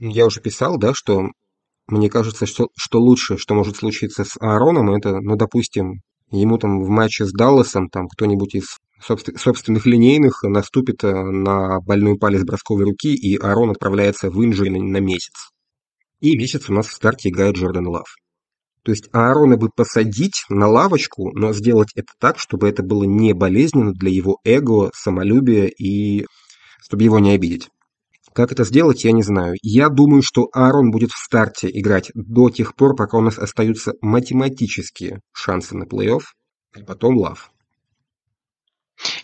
[0.00, 1.28] Я уже писал, да, что
[1.86, 6.82] мне кажется, что, что лучшее, что может случиться с Аароном, это, ну, допустим, ему там
[6.82, 12.84] в матче с Далласом там кто-нибудь из собственных линейных наступит э, на больной палец бросковой
[12.84, 15.50] руки, и Арон отправляется в инжури на, на месяц.
[16.20, 18.06] И месяц у нас в старте играет Джордан Лав.
[18.82, 23.34] То есть Аарона бы посадить на лавочку, но сделать это так, чтобы это было не
[23.34, 26.24] болезненно для его эго, самолюбия и
[26.82, 27.68] чтобы его не обидеть.
[28.40, 29.56] Как это сделать, я не знаю.
[29.60, 33.92] Я думаю, что Аарон будет в старте играть до тех пор, пока у нас остаются
[34.00, 36.22] математические шансы на плей-офф,
[36.74, 37.52] а потом лав.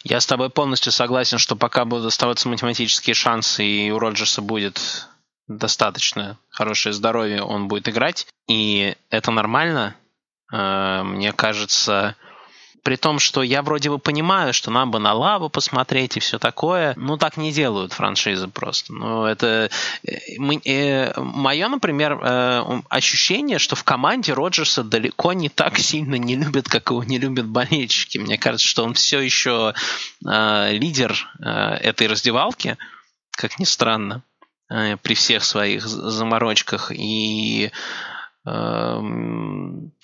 [0.05, 5.09] Я с тобой полностью согласен, что пока будут оставаться математические шансы, и у Роджерса будет
[5.49, 8.27] достаточно хорошее здоровье, он будет играть.
[8.49, 9.97] И это нормально.
[10.53, 12.17] Э, мне кажется,
[12.87, 16.39] при том, что я вроде бы понимаю, что нам бы на лаву посмотреть и все
[16.39, 18.93] такое, ну так не делают франшизы просто.
[18.93, 19.71] Ну это
[20.07, 26.15] э, мы, э, мое, например, э, ощущение, что в команде Роджерса далеко не так сильно
[26.15, 28.19] не любят, как его не любят болельщики.
[28.19, 29.75] Мне кажется, что он все еще
[30.25, 32.79] э, лидер э, этой раздевалки,
[33.33, 34.23] как ни странно,
[34.71, 37.73] э, при всех своих заморочках и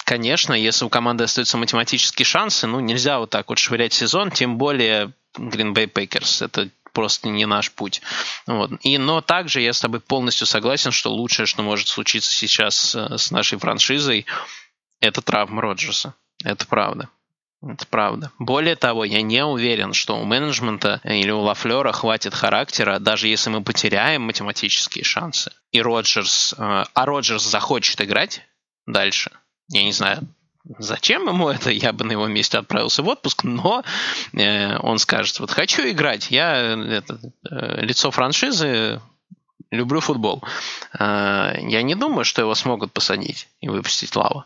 [0.04, 4.58] конечно, если у команды остаются математические шансы, ну, нельзя вот так вот швырять сезон, тем
[4.58, 6.44] более Green Bay Packers.
[6.44, 8.02] Это просто не наш путь.
[8.46, 8.72] Вот.
[8.82, 13.16] И, но также я с тобой полностью согласен, что лучшее, что может случиться сейчас э,
[13.16, 14.26] с нашей франшизой,
[15.00, 16.14] это травма Роджерса.
[16.44, 17.08] Это правда.
[17.62, 18.32] Это правда.
[18.40, 23.50] Более того, я не уверен, что у менеджмента или у Лафлера хватит характера, даже если
[23.50, 25.52] мы потеряем математические шансы.
[25.70, 28.42] И Роджерс, э, а Роджерс захочет играть
[28.86, 29.30] дальше.
[29.68, 30.22] Я не знаю,
[30.78, 33.84] зачем ему это, я бы на его месте отправился в отпуск, но
[34.32, 39.00] э, он скажет, вот хочу играть, я это, э, лицо франшизы,
[39.70, 40.44] люблю футбол.
[40.98, 44.44] я не думаю, что его смогут посадить и выпустить лаву.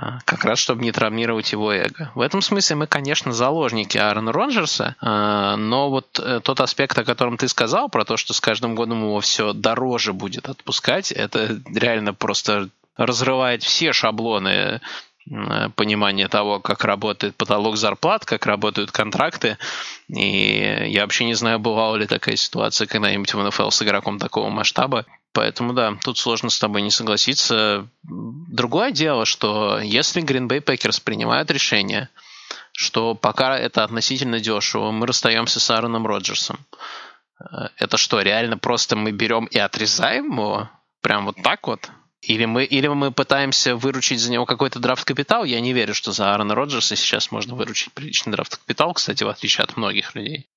[0.00, 2.12] А, как раз чтобы не травмировать его эго.
[2.14, 7.04] В этом смысле мы, конечно, заложники Аарона Роджерса, а, но вот э, тот аспект, о
[7.04, 11.60] котором ты сказал, про то, что с каждым годом его все дороже будет отпускать, это
[11.74, 14.80] реально просто разрывает все шаблоны
[15.76, 19.58] понимания того, как работает потолок зарплат, как работают контракты.
[20.08, 24.48] И я вообще не знаю, бывала ли такая ситуация когда-нибудь в НФЛ с игроком такого
[24.48, 25.04] масштаба.
[25.32, 27.88] Поэтому да, тут сложно с тобой не согласиться.
[28.02, 32.08] Другое дело, что если Green Bay Packers принимают решение,
[32.72, 36.58] что пока это относительно дешево, мы расстаемся с Аароном Роджерсом.
[37.40, 40.70] Э, это что, реально просто мы берем и отрезаем его?
[41.02, 41.90] Прям вот так вот?
[42.20, 45.44] Или мы, или мы пытаемся выручить за него какой-то драфт-капитал.
[45.44, 49.64] Я не верю, что за Аарона Роджерса сейчас можно выручить приличный драфт-капитал, кстати, в отличие
[49.64, 50.48] от многих людей.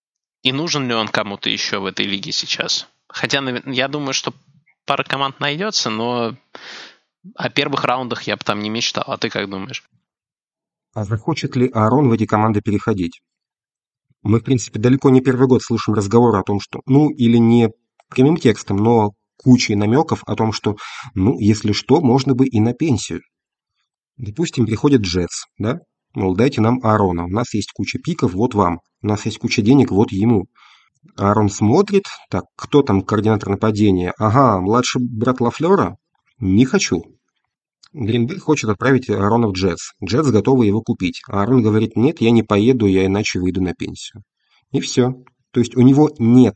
[0.41, 2.87] И нужен ли он кому-то еще в этой лиге сейчас?
[3.07, 4.33] Хотя я думаю, что
[4.85, 6.35] пара команд найдется, но
[7.35, 9.03] о первых раундах я бы там не мечтал.
[9.07, 9.83] А ты как думаешь?
[10.93, 13.21] А захочет ли Аарон в эти команды переходить?
[14.23, 17.69] Мы, в принципе, далеко не первый год слышим разговоры о том, что, ну, или не
[18.09, 20.75] прямым текстом, но кучей намеков о том, что,
[21.15, 23.21] ну, если что, можно бы и на пенсию.
[24.17, 25.79] Допустим, приходит Джетс, да?
[26.13, 28.81] Мол, дайте нам Аарона, у нас есть куча пиков, вот вам.
[29.01, 30.47] У нас есть куча денег, вот ему.
[31.17, 34.13] Аарон смотрит, так, кто там координатор нападения?
[34.17, 35.97] Ага, младший брат Лафлера?
[36.39, 37.03] Не хочу.
[37.93, 39.91] Гринбей хочет отправить Аарона в Джетс.
[40.03, 41.21] Джетс готовы его купить.
[41.27, 44.23] Аарон говорит, нет, я не поеду, я иначе выйду на пенсию.
[44.71, 45.13] И все.
[45.51, 46.55] То есть у него нет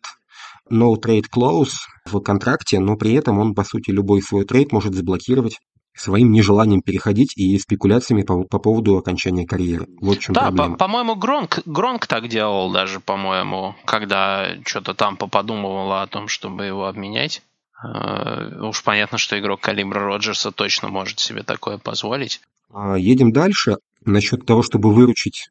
[0.72, 1.74] no trade clause
[2.06, 5.60] в контракте, но при этом он, по сути, любой свой трейд может заблокировать
[5.96, 9.88] своим нежеланием переходить и спекуляциями по, по поводу окончания карьеры.
[10.02, 10.78] Вот в чем да, проблема.
[10.78, 16.66] По- моему Гронк, Гронк так делал даже, по-моему, когда что-то там подумывало о том, чтобы
[16.66, 17.42] его обменять.
[17.84, 22.40] Uh, уж понятно, что игрок калибра Роджерса точно может себе такое позволить.
[22.72, 23.78] Uh, едем дальше.
[24.06, 25.50] Насчет того, чтобы выручить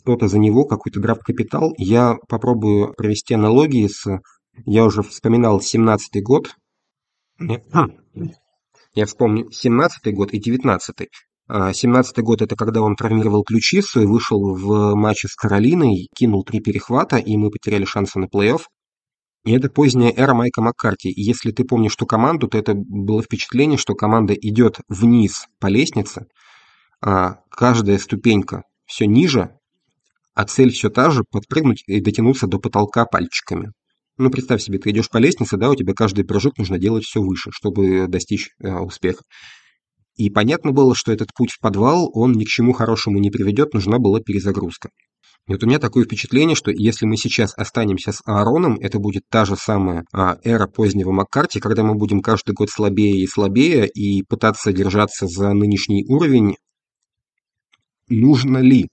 [0.00, 4.20] что-то за него, какой-то драфт-капитал, я попробую провести аналогии с...
[4.66, 6.56] Я уже вспоминал 17-й год.
[8.94, 11.08] Я вспомню 17-й год и 19-й.
[11.48, 16.60] 17-й год– это когда он травмировал ключицу и вышел в матче с Каролиной, кинул три
[16.60, 18.62] перехвата, и мы потеряли шансы на плей-офф.
[19.44, 21.08] И это поздняя эра Майка Маккарти.
[21.10, 25.68] И если ты помнишь ту команду, то это было впечатление, что команда идет вниз по
[25.68, 26.26] лестнице,
[27.00, 29.56] а каждая ступенька все ниже,
[30.34, 33.72] а цель все та же– подпрыгнуть и дотянуться до потолка пальчиками.
[34.22, 37.22] Ну, представь себе, ты идешь по лестнице, да, у тебя каждый прыжок нужно делать все
[37.22, 39.22] выше, чтобы достичь э, успеха.
[40.14, 43.72] И понятно было, что этот путь в подвал, он ни к чему хорошему не приведет,
[43.72, 44.90] нужна была перезагрузка.
[45.48, 49.22] И вот у меня такое впечатление, что если мы сейчас останемся с Аароном, это будет
[49.30, 53.88] та же самая а, эра позднего Маккарти, когда мы будем каждый год слабее и слабее
[53.88, 56.56] и пытаться держаться за нынешний уровень.
[58.10, 58.90] Нужно ли?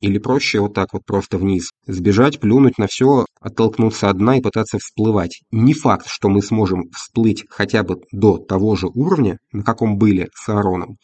[0.00, 1.70] Или проще вот так вот просто вниз.
[1.86, 5.40] Сбежать, плюнуть на все, оттолкнуться от дна и пытаться всплывать.
[5.50, 10.28] Не факт, что мы сможем всплыть хотя бы до того же уровня, на каком были
[10.34, 10.98] с Аароном.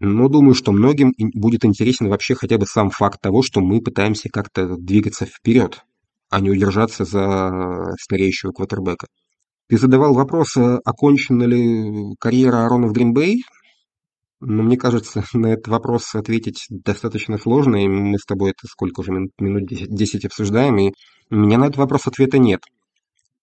[0.00, 4.28] Но думаю, что многим будет интересен вообще хотя бы сам факт того, что мы пытаемся
[4.28, 5.80] как-то двигаться вперед,
[6.28, 9.06] а не удержаться за стареющего квотербека.
[9.68, 13.44] Ты задавал вопрос, а окончена ли карьера Аарона в Гринбей?
[14.46, 19.00] Но мне кажется, на этот вопрос ответить достаточно сложно, и мы с тобой это сколько
[19.00, 20.92] уже минут, минут 10 обсуждаем, и
[21.30, 22.60] у меня на этот вопрос ответа нет.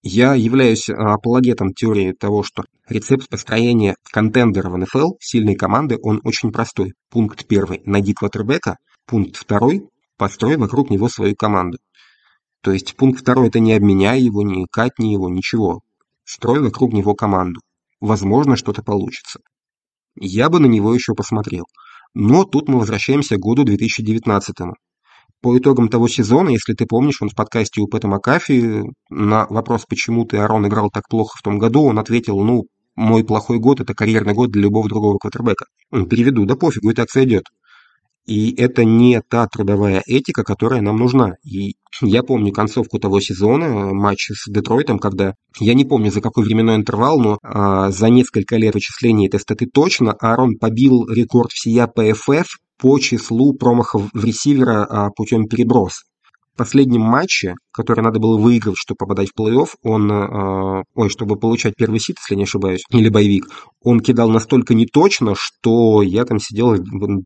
[0.03, 6.51] Я являюсь апологетом теории того, что рецепт построения контендера в НФЛ, сильной команды, он очень
[6.51, 6.93] простой.
[7.09, 8.77] Пункт первый– найди квотербека.
[9.05, 9.87] Пункт второй–
[10.17, 11.79] построй вокруг него свою команду.
[12.61, 15.81] То есть пункт второй– это не обменяй его, не катни его, ничего.
[16.25, 17.59] Строй вокруг него команду.
[17.99, 19.39] Возможно, что-то получится
[20.15, 21.65] я бы на него еще посмотрел.
[22.13, 24.73] Но тут мы возвращаемся к году 2019 -му.
[25.41, 29.85] По итогам того сезона, если ты помнишь, он в подкасте у Пэта Макафи на вопрос,
[29.87, 33.79] почему ты, Арон, играл так плохо в том году, он ответил, ну, мой плохой год–
[33.81, 35.65] это карьерный год для любого другого квотербека.
[35.91, 37.45] Переведу, да пофигу, и так сойдет.
[38.31, 41.33] И это не та трудовая этика, которая нам нужна.
[41.43, 46.45] И я помню концовку того сезона, матч с Детройтом, когда, я не помню за какой
[46.45, 51.87] временной интервал, но а, за несколько лет вычисления этой статы точно, Аарон побил рекорд всея
[51.87, 52.47] ПФФ
[52.79, 56.03] по числу промахов в ресивера а, путем переброс
[56.61, 61.73] последнем матче, который надо было выиграть, чтобы попадать в плей-офф, он, э, ой, чтобы получать
[61.75, 63.47] первый сит, если не ошибаюсь, или боевик,
[63.81, 66.75] он кидал настолько неточно, что я там сидел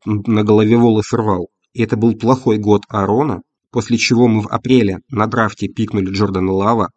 [0.05, 1.49] на голове волосы рвал.
[1.73, 6.53] И это был плохой год Арона, после чего мы в апреле на драфте пикнули Джордана
[6.53, 6.91] Лава,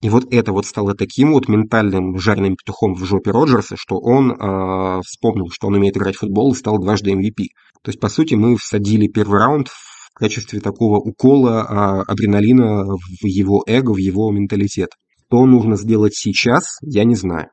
[0.00, 4.30] и вот это вот стало таким вот ментальным жареным петухом в жопе Роджерса, что он
[4.30, 7.48] э, вспомнил, что он умеет играть в футбол и стал дважды MVP.
[7.82, 13.24] То есть, по сути, мы всадили первый раунд в качестве такого укола а, адреналина в
[13.24, 14.90] его эго, в его менталитет.
[15.26, 17.48] Что нужно сделать сейчас, я не знаю.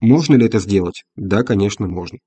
[0.00, 1.02] Можно ли это сделать?
[1.16, 2.18] Да, конечно, можно.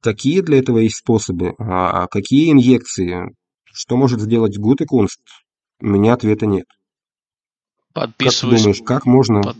[0.00, 1.54] Какие для этого есть способы?
[1.58, 3.34] А какие инъекции?
[3.64, 5.20] Что может сделать Гуд и Кунст?
[5.80, 6.66] У меня ответа нет.
[7.92, 8.38] Подписываюсь.
[8.40, 9.42] Как ты думаешь, как можно...
[9.42, 9.56] Под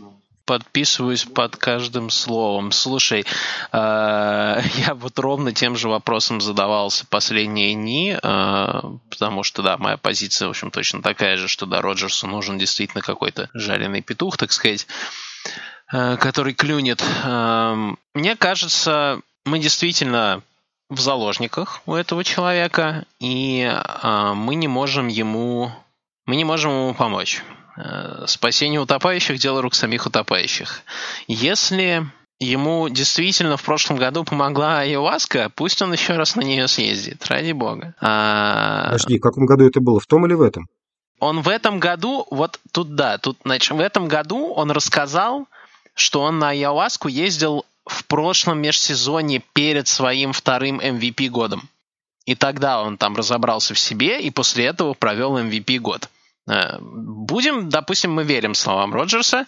[0.49, 2.71] подписываюсь под каждым словом.
[2.71, 3.25] Слушай, э,
[3.71, 8.81] я вот ровно тем же вопросом задавался последние дни, э,
[9.11, 13.03] потому что, да, моя позиция, в общем, точно такая же, что, да, Роджерсу нужен действительно
[13.03, 14.87] какой-то жареный петух, так сказать,
[15.93, 17.03] э, который клюнет.
[17.23, 17.75] Э,
[18.15, 20.41] мне кажется, мы действительно
[20.89, 25.71] в заложниках у этого человека, и мы не можем ему
[26.25, 27.43] мы не можем ему помочь.
[27.79, 30.81] Э, спасение утопающих– дело рук самих утопающих.
[31.27, 32.05] Если
[32.39, 37.53] ему действительно в прошлом году помогла Айоваска, пусть он еще раз на нее съездит, ради
[37.53, 37.95] бога.
[38.01, 38.85] А...
[38.87, 40.67] Подожди, в каком году это было, в том или в этом?
[41.21, 45.47] Он в этом году, вот тут да, тут, значит, в этом году он рассказал,
[45.93, 51.69] что он на Ayahuasca ездил в прошлом межсезонье перед своим вторым MVP годом.
[52.25, 56.09] И тогда он там разобрался в себе, и после этого провел MVP год.
[56.49, 59.45] Э, будем, допустим, мы верим словам Роджерса,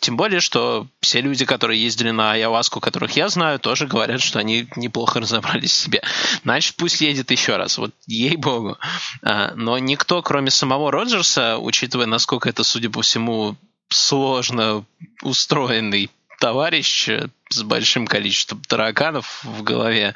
[0.00, 4.38] тем более, что все люди, которые ездили на Айаваску, которых я знаю, тоже говорят, что
[4.38, 6.02] они неплохо разобрались в себе.
[6.44, 8.78] Значит, пусть едет еще раз, вот ей-богу.
[9.22, 13.56] Э, но никто, кроме самого Роджерса, учитывая, насколько это, судя по всему,
[13.88, 14.84] сложно
[15.22, 17.08] устроенный товарищ
[17.48, 20.14] с большим количеством тараканов в голове,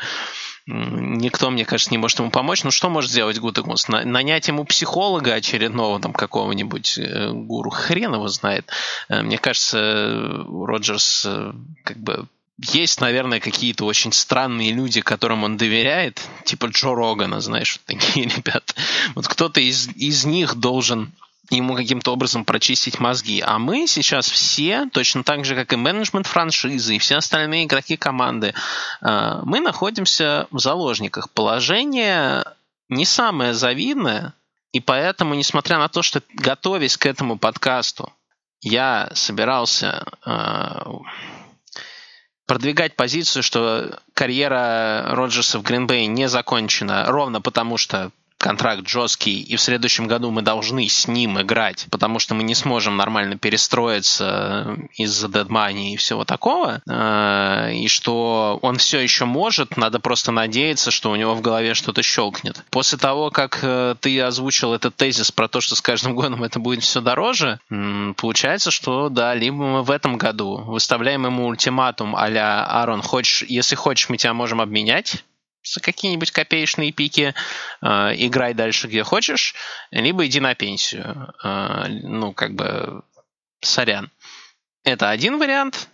[0.71, 2.65] никто, мне кажется, не может ему помочь.
[2.65, 3.89] Ну, что может сделать Гутегмус?
[3.89, 8.71] Нанять ему психолога очередного, там, какого-нибудь э, гуру, хрен его знает.
[9.09, 11.53] Э, мне кажется, Роджерс э,
[11.85, 12.27] как бы
[12.59, 18.27] есть, наверное, какие-то очень странные люди, которым он доверяет, типа Джо Рогана, знаешь, вот такие
[18.37, 18.75] ребята.
[19.15, 21.13] Вот кто-то из, из них должен
[21.57, 23.43] ему каким-то образом прочистить мозги.
[23.45, 27.97] А мы сейчас все, точно так же, как и менеджмент франшизы и все остальные игроки
[27.97, 28.55] команды,
[29.01, 31.31] э, мы находимся в заложниках.
[31.31, 32.45] Положение
[32.89, 34.35] не самое завидное,
[34.73, 38.13] и поэтому, несмотря на то, что готовясь к этому подкасту,
[38.63, 40.83] я собирался э,
[42.47, 49.57] продвигать позицию, что карьера Роджерса в Гринбей не закончена ровно потому, что контракт жесткий, и
[49.57, 54.79] в следующем году мы должны с ним играть, потому что мы не сможем нормально перестроиться
[54.94, 60.90] из-за дедмани и всего такого, э, и что он все еще может, надо просто надеяться,
[60.90, 62.64] что у него в голове что-то щелкнет.
[62.70, 66.59] После того, как э, ты озвучил этот тезис про то, что с каждым годом это
[66.59, 67.61] будет все дороже,
[68.16, 73.76] получается, что да, либо мы в этом году выставляем ему ультиматум а-ля Арон, хочешь, если
[73.76, 75.24] хочешь, мы тебя можем обменять,
[75.62, 77.35] за какие-нибудь копеечные пики,
[77.83, 79.55] э, играй дальше где хочешь,
[79.90, 81.35] либо иди на пенсию.
[81.42, 83.03] Э, ну, как бы,
[83.61, 84.11] сорян.
[84.85, 85.88] Это один вариант.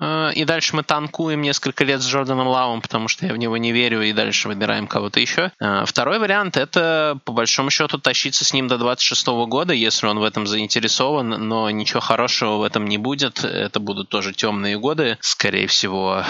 [0.00, 3.58] Э, и дальше мы танкуем несколько лет с Джорданом Лавом, потому что я в него
[3.58, 5.52] не верю, и дальше выбираем кого-то еще.
[5.84, 10.24] Второй вариант— это, по большому счету, тащиться с ним до 26 года, если он в
[10.24, 13.44] этом заинтересован, но ничего хорошего в этом не будет.
[13.44, 16.24] Это будут тоже темные годы, скорее всего.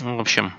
[0.00, 0.52] В общем,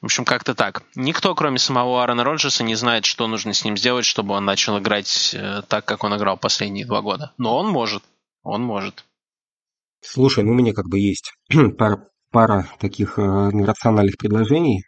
[0.00, 0.82] в общем, как-то так.
[0.94, 4.78] Никто, кроме самого Аарона Роджерса, не знает, что нужно с ним сделать, чтобы он начал
[4.78, 7.32] играть э, так, как он играл последние два года.
[7.36, 8.02] Но он может.
[8.42, 9.04] Он может.
[10.00, 11.34] Слушай, ну у меня как бы есть
[11.78, 14.84] пара, пара таких э, рациональных предложений.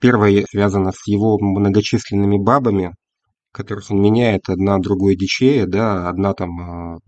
[0.00, 2.94] Первое связано с его многочисленными бабами,
[3.52, 6.98] которых он меняет одна другой дичее, да, одна там э,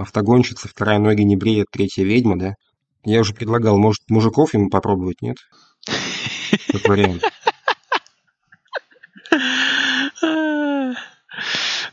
[0.00, 2.54] автогонщица, вторая ноги не бреет, третья ведьма, да.
[3.06, 5.36] Я уже предлагал, может, мужиков ему попробовать, нет?
[6.72, 7.22] Как вариант.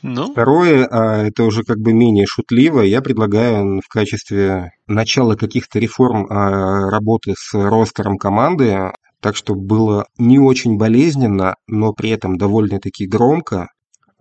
[0.01, 0.31] Ну?
[0.31, 6.27] Второе, а, это уже как бы менее шутливо, я предлагаю в качестве начала каких-то реформ
[6.29, 13.05] а, работы с ростером команды, так, чтобы было не очень болезненно, но при этом довольно-таки
[13.07, 13.69] громко,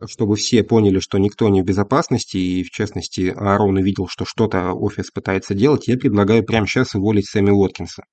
[0.06, 4.72] чтобы все поняли, что никто не в безопасности, и в частности Аарон увидел, что что-то
[4.72, 8.04] офис пытается делать, я предлагаю прямо сейчас уволить Сэмми Уоткинса.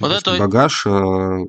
[0.00, 0.36] Вот это...
[0.38, 0.86] Багаж...
[0.86, 1.46] Э,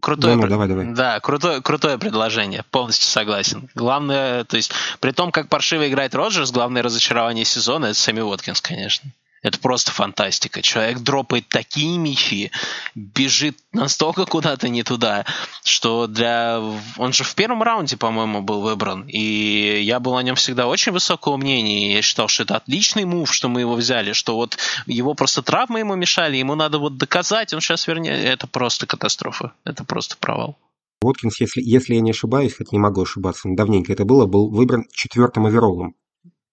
[0.00, 0.94] крутое, ну, ну, давай, давай.
[0.94, 3.68] Да, крутое, крутое предложение, полностью согласен.
[3.74, 8.60] Главное, то есть, при том, как паршиво играет Роджерс, главное разочарование сезона– это Сэмми Уоткинс,
[8.60, 9.10] конечно.
[9.42, 10.62] Это просто фантастика.
[10.62, 12.50] Человек дропает такие мячи,
[12.94, 15.24] бежит настолько куда-то не туда,
[15.64, 16.60] что для...
[16.96, 19.06] Он же в первом раунде, по-моему, был выбран.
[19.06, 21.94] И я был о нем всегда очень высокого мнения.
[21.94, 25.80] Я считал, что это отличный мув, что мы его взяли, что вот его просто травмы
[25.80, 28.24] ему мешали, ему надо вот доказать, он сейчас вернее.
[28.24, 29.52] Это просто катастрофа.
[29.64, 30.58] Это просто провал.
[31.00, 34.86] Уоткинс, если, если я не ошибаюсь, хоть не могу ошибаться, давненько это было, был выбран
[34.92, 35.94] четвертым оверолом.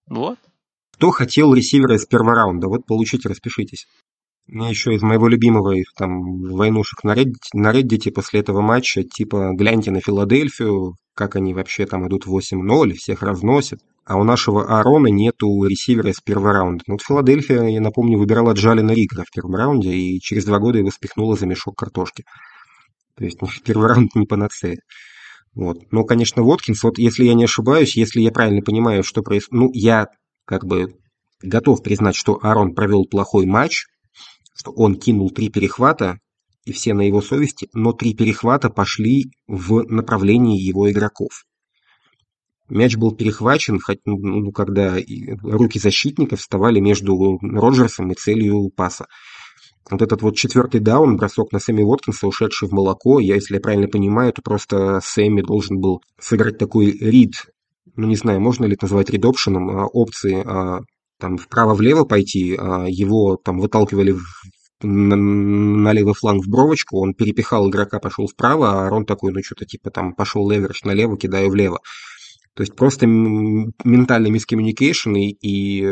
[0.08, 0.38] Вот.
[0.96, 2.70] Кто хотел ресивера из первого раунда?
[2.70, 3.86] Вот получите, распишитесь.
[4.48, 7.74] Мне еще из моего любимого их там войнушек на Reddit, на
[8.14, 13.82] после этого матча, типа, гляньте на Филадельфию, как они вообще там идут 8-0, всех разносят.
[14.06, 16.84] а у нашего Аарона нету ресивера с первого раунда.
[16.88, 20.78] Ну, вот Филадельфия, я напомню, выбирала Джалина Ригера в первом раунде, и через два года
[20.78, 22.24] его спихнула за мешок картошки.
[23.18, 24.78] То есть ну, первый раунд не панацея.
[25.56, 25.92] Вот.
[25.92, 29.70] Но, конечно, Воткинс, вот если я не ошибаюсь, если я правильно понимаю, что происходит, ну,
[29.74, 30.08] я
[30.46, 30.96] как бы
[31.42, 33.86] готов признать, что Аарон провел плохой матч,
[34.56, 36.20] что он кинул три перехвата,
[36.66, 41.46] и все на его совести, но три перехвата пошли в направлении его игроков.
[42.68, 44.98] Мяч был перехвачен, ну, ну, когда
[45.44, 49.06] руки защитника вставали между Роджерсом и целью паса.
[49.88, 53.62] Вот этот вот четвертый даун, бросок на Сэмми Уоткинса, ушедший в молоко, я, если я
[53.62, 57.34] правильно понимаю, то просто Сэмми должен был сыграть такой рид,
[57.96, 60.82] ну не знаю, можно ли это назвать рид-опшеном, а, опции а,
[61.20, 64.24] там вправо-влево пойти, а его там выталкивали в,
[64.84, 69.66] на, левый фланг в бровочку, он перепихал игрока, пошел вправо, а Рон такой, ну что-то
[69.66, 71.80] типа там пошел леверидж налево, кидаю влево.
[72.56, 75.88] То есть просто ментальный мискоммуникейшн и, и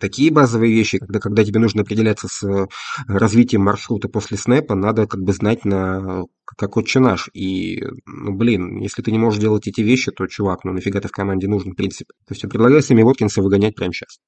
[0.00, 2.66] такие базовые вещи, когда, когда тебе нужно определяться с э,
[3.06, 7.30] развитием маршрута после снэпа, надо как бы знать на как отче наш.
[7.34, 11.08] И, ну, блин, если ты не можешь делать эти вещи, то, чувак, ну нафига ты
[11.08, 12.12] в команде нужен, в принципе.
[12.26, 14.18] То есть я предлагаю Сами Воткинса выгонять прямо сейчас.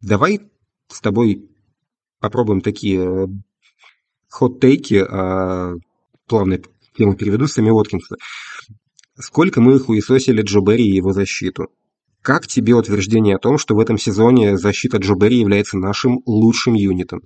[0.00, 0.40] Давай
[0.88, 1.48] с тобой
[2.20, 3.28] попробуем такие
[4.28, 5.74] хот-тейки, а,
[6.26, 6.60] плавно
[6.96, 8.16] тему переведу, Сами Воткинса.
[9.18, 11.70] Сколько мы хуесосили Джо Берри и его защиту?
[12.22, 16.74] Как тебе утверждение о том, что в этом сезоне защита Джо Берри является нашим лучшим
[16.74, 17.20] юнитом?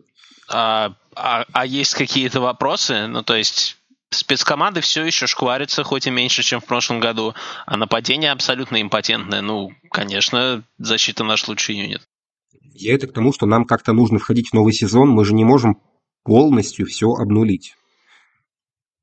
[0.48, 3.06] А, а, а есть какие-то вопросы?
[3.06, 3.76] Ну, то есть
[4.10, 7.34] спецкоманды все еще шкварятся, хоть и меньше, чем в прошлом году,
[7.66, 9.42] а нападение абсолютно импотентное.
[9.42, 12.02] Ну, конечно, защита наш лучший юнит.
[12.72, 15.44] Я это к тому, что нам как-то нужно входить в новый сезон, мы же не
[15.44, 15.80] можем
[16.24, 17.74] полностью все обнулить.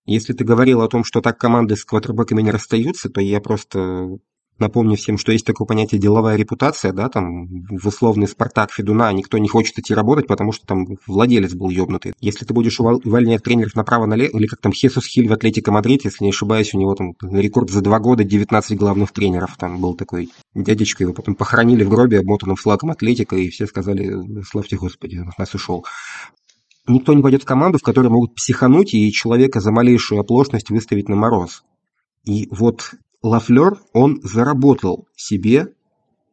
[0.05, 4.17] Если ты говорил о том, что так команды с квотербеками не расстаются, то я просто
[4.59, 9.37] напомню всем, что есть такое понятие деловая репутация, да, там в условный Спартак Федуна никто
[9.37, 12.13] не хочет идти работать, потому что там владелец был ёбнутый.
[12.19, 16.23] Если ты будешь увольнять тренеров направо-налево, или как там Хесус Хиль в Атлетико Мадрид, если
[16.23, 20.29] не ошибаюсь, у него там рекорд за два года 19 главных тренеров, там был такой
[20.53, 25.29] дядечка, его потом похоронили в гробе, обмотанным флагом Атлетика, и все сказали, славьте Господи, он
[25.29, 25.85] от нас ушел.
[26.87, 31.07] Никто не пойдет в команду, в которой могут психануть и человека за малейшую оплошность выставить
[31.07, 31.63] на мороз.
[32.25, 32.91] И вот
[33.23, 35.69] Лафлер, он заработал себе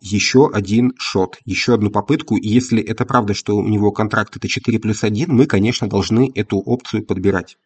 [0.00, 4.48] еще один шот, еще одну попытку, и если это правда, что у него контракт это
[4.48, 7.58] 4 плюс 1, мы, конечно, должны эту опцию подбирать.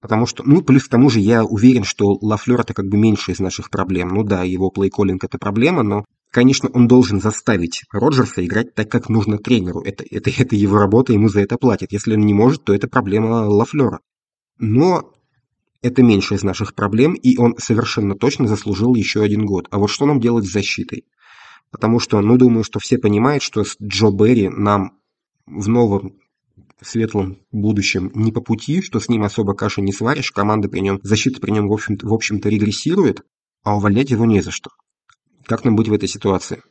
[0.00, 3.32] Потому что, ну, плюс к тому же я уверен, что Лафлер это как бы меньше
[3.32, 4.08] из наших проблем.
[4.08, 9.08] Ну да, его плейколлинг это проблема, но Конечно, он должен заставить Роджерса играть так, как
[9.08, 9.82] нужно тренеру.
[9.82, 11.92] Это, это, это его работа, ему за это платят.
[11.92, 14.00] Если он не может, то это проблема Лафлера.
[14.58, 15.13] Но
[15.84, 19.68] это меньше из наших проблем, и он совершенно точно заслужил еще один год.
[19.70, 21.04] А вот что нам делать с защитой?
[21.70, 24.98] Потому что, ну, думаю, что все понимают, что с Джо Берри нам
[25.46, 26.14] в новом
[26.80, 31.00] светлом будущем не по пути, что с ним особо каши не сваришь, команда при нем,
[31.02, 33.20] защита при нем, в общем-то, в общем-то регрессирует,
[33.62, 34.70] а увольнять его не за что.
[35.44, 36.62] Как нам быть в этой ситуации?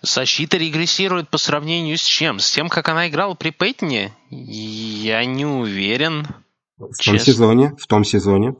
[0.00, 2.38] Защита регрессирует по сравнению с чем?
[2.38, 4.14] С тем, как она играла при Пейтоне?
[4.30, 6.26] Я не уверен.
[6.78, 7.12] В честно.
[7.12, 7.76] том сезоне?
[7.78, 8.54] В том сезоне?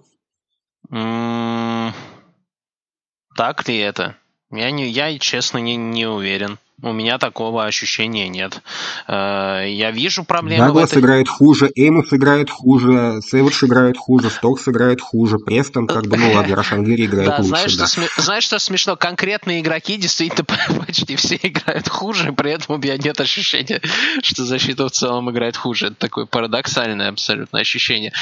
[3.37, 4.17] Так ли это?
[4.51, 6.59] Я, не, я честно, не, не уверен.
[6.83, 8.61] У меня такого ощущения нет.
[9.09, 11.01] Э, я вижу проблемы Даглас этой...
[11.01, 16.33] играет хуже, Эймус играет хуже, Сэвидж играет хуже, Стокс играет хуже, Престон, как бы, ну
[16.33, 17.49] ладно, Рошан Гири играет да, лучше.
[17.49, 17.87] Знаешь, да.
[17.87, 18.09] что сме...
[18.19, 18.97] знаешь, что смешно?
[18.97, 20.45] Конкретные игроки действительно
[20.87, 23.81] почти все играют хуже, при этом у меня нет ощущения,
[24.23, 25.87] что защита в целом играет хуже.
[25.87, 28.13] Это такое парадоксальное абсолютно ощущение.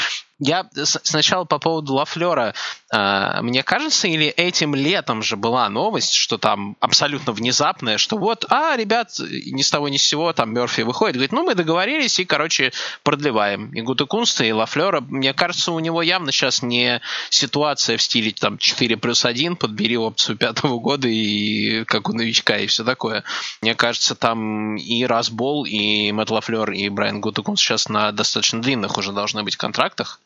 [0.47, 2.53] Я сначала по поводу Лафлера.
[2.93, 8.45] А, мне кажется, или этим летом же была новость, что там абсолютно внезапная, что вот,
[8.51, 12.19] а, ребят, ни с того ни с сего, там Мерфи выходит, говорит, ну, мы договорились
[12.19, 12.73] и, короче,
[13.03, 13.73] продлеваем.
[13.73, 14.05] И Гута
[14.45, 19.25] и Лафлера, мне кажется, у него явно сейчас не ситуация в стиле там 4 плюс
[19.25, 23.25] 1, подбери опцию пятого года и как у новичка и все такое.
[23.63, 28.99] Мне кажется, там и Расбол, и Мэтт Лафлер, и Брайан Гута сейчас на достаточно длинных
[28.99, 30.21] уже должны быть контрактах.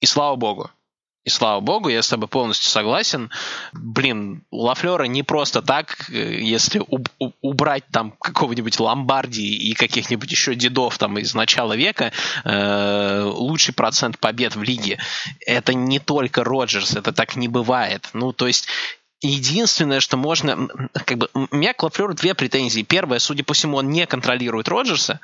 [0.00, 0.70] И слава богу.
[1.24, 3.30] И слава богу, я с тобой полностью согласен.
[3.74, 10.54] Блин, Лафлера не просто так, э, если уб- убрать там какого-нибудь Ломбарди и каких-нибудь еще
[10.54, 12.12] дедов там из начала века,
[12.44, 14.98] э- лучший процент побед в лиге.
[15.44, 18.08] Это не только Роджерс, это так не бывает.
[18.14, 18.66] Ну, то есть
[19.20, 20.68] Единственное, что можно...
[20.92, 22.82] Как бы, у меня к Лафлеру две претензии.
[22.82, 25.18] Первое, судя по всему, он не контролирует Роджерса,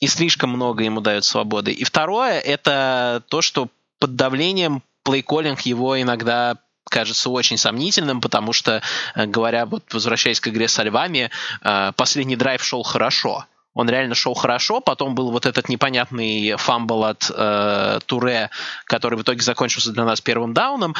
[0.00, 1.70] и слишком много ему дают свободы.
[1.72, 3.68] И второе, это то, что
[3.98, 8.82] под давлением play-calling его иногда кажется очень сомнительным, потому что,
[9.14, 11.30] э, говоря, вот возвращаясь к игре со львами,
[11.62, 13.46] э, последний драйв шел хорошо.
[13.74, 18.50] Он реально шел хорошо, потом был вот этот непонятный fumble от э, Туре,
[18.84, 20.94] который в итоге закончился для нас первым дауном.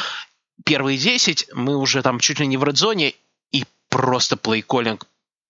[0.63, 3.13] Первые 10 мы уже там чуть ли не в red zone е,
[3.51, 5.07] и просто play-calling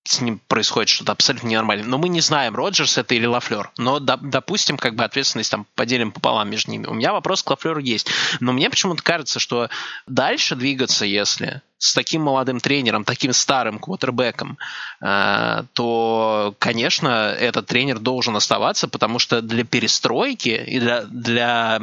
[0.09, 1.87] с ним происходит что-то абсолютно ненормальное.
[1.87, 3.71] Но мы не знаем, Роджерс это или Лафлер.
[3.77, 6.87] Но, допустим, как бы ответственность там поделим пополам между ними.
[6.87, 8.09] У меня вопрос к Лафлеру есть.
[8.39, 9.69] Но мне почему-то кажется, что
[10.07, 14.57] дальше двигаться, если с таким молодым тренером, таким старым квотербеком,
[14.99, 21.81] э, то, конечно, этот тренер должен оставаться, потому что для перестройки и для, для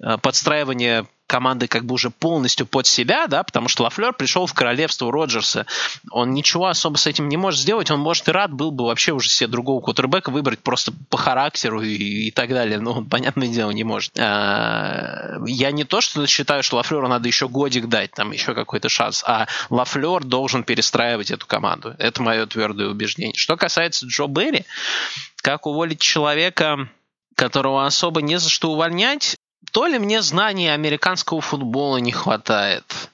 [0.00, 4.54] э, подстраивания команды как бы уже полностью под себя, да, потому что Лафлер пришел в
[4.54, 5.66] королевство Роджерса.
[6.10, 7.90] Он ничего особо с этим не может сделать.
[7.90, 11.82] Он, может, и рад был бы вообще уже себе другого кутербека выбрать просто по характеру
[11.82, 12.80] и, и так далее.
[12.80, 14.18] Но он, понятное дело, не может.
[14.18, 18.88] А, я не то, что считаю, что Лафлеру надо еще годик дать, там еще какой-то
[18.88, 21.94] шанс, а Лафлер должен перестраивать эту команду.
[21.98, 23.36] Это мое твердое убеждение.
[23.36, 24.64] Что касается Джо Берри,
[25.42, 26.88] как уволить человека,
[27.34, 29.36] которого особо не за что увольнять,
[29.72, 33.10] то ли мне знаний американского футбола не хватает,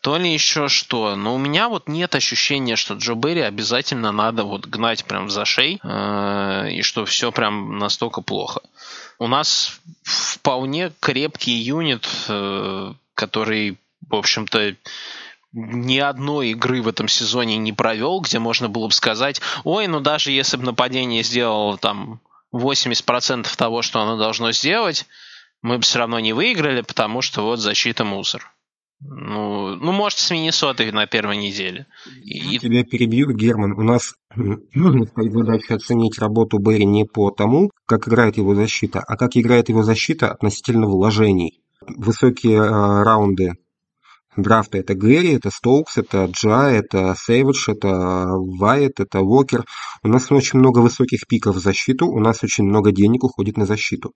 [0.00, 1.16] то ли еще что.
[1.16, 5.44] Но у меня вот нет ощущения, что Джо Берри обязательно надо вот гнать прям за
[5.44, 8.60] шей, э, и что все прям настолько плохо.
[9.18, 13.78] У нас вполне крепкий юнит, э, который,
[14.08, 14.74] в общем-то,
[15.54, 20.00] ни одной игры в этом сезоне не провел, где можно было бы сказать, ой, ну
[20.00, 22.20] даже если бы нападение сделало там
[22.52, 25.06] 80% того, что оно должно сделать,
[25.64, 28.52] мы бы все равно не выиграли, потому что вот защита мусор.
[29.00, 31.86] Ну, ну может, с Миннесотой на первой неделе.
[32.22, 32.58] И...
[32.58, 33.72] Тебя перебью, Герман.
[33.72, 39.16] У нас нужно стоит оценить работу Берри не по тому, как играет его защита, а
[39.16, 41.62] как играет его защита относительно вложений.
[41.80, 43.54] Высокие э, раунды
[44.36, 48.26] драфта это Гэри, это Стоукс, это Джа, это Сейвидж, это
[48.58, 49.64] Вайет, это Уокер.
[50.02, 53.64] У нас очень много высоких пиков в защиту, у нас очень много денег уходит на
[53.64, 54.12] защиту.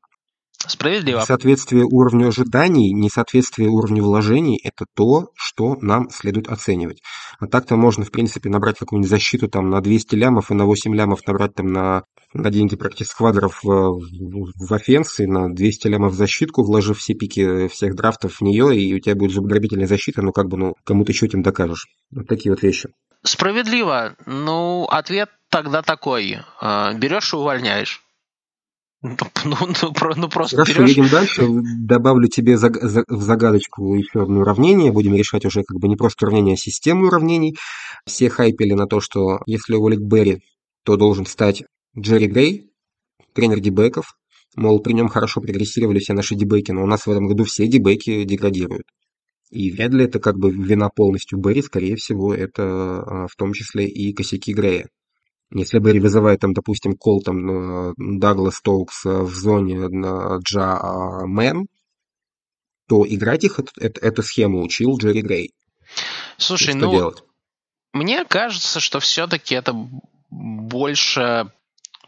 [0.67, 1.21] Справедливо.
[1.21, 7.01] Несоответствие уровню ожиданий, несоответствие уровню вложений– это то, что нам следует оценивать.
[7.39, 10.95] А так-то можно, в принципе, набрать какую-нибудь защиту там на 200 лямов и на 8
[10.95, 12.03] лямов набрать там на,
[12.35, 16.99] на деньги практически квадров в, в, в offense и на 200 лямов в защитку, вложив
[16.99, 20.57] все пики всех драфтов в нее, и у тебя будет зубодробительная защита, ну как бы,
[20.57, 21.87] ну, кому ты еще этим докажешь.
[22.11, 22.89] Вот такие вот вещи.
[23.23, 24.17] Справедливо.
[24.27, 26.39] Ну, ответ тогда такой.
[26.61, 28.03] А, Берешь и увольняешь.
[29.01, 30.91] Ну, ну, ну, ну просто Хорошо, берешь...
[30.91, 31.47] едем дальше.
[31.81, 32.77] Добавлю тебе заг...
[32.83, 34.91] в загадочку еще одно уравнение.
[34.91, 37.57] Будем решать уже как бы не просто уравнение, а систему уравнений.
[38.07, 40.43] Все хайпели на то, что если уволить Берри,
[40.85, 41.63] то должен стать
[41.97, 42.73] Джерри Грей,
[43.35, 44.15] тренер дебеков.
[44.57, 47.69] Мол, при нем хорошо прогрессировали все наши дебеки, но у нас в этом году все
[47.69, 48.87] дебеки деградируют.
[49.51, 53.53] И вряд ли это как бы вина полностью Берри, скорее всего, это а, в том
[53.53, 54.89] числе и косяки Грея.
[55.51, 59.89] Если Берри вызывает там, допустим, кол там Даглас Толкс в зоне
[60.43, 61.67] Джа Мэн,
[62.89, 65.55] то играть их эту, эту, эту схему учил Джерри Грей.
[66.37, 67.23] Слушай, ну, делать?
[67.93, 69.75] мне кажется, что все-таки это
[70.31, 71.51] больше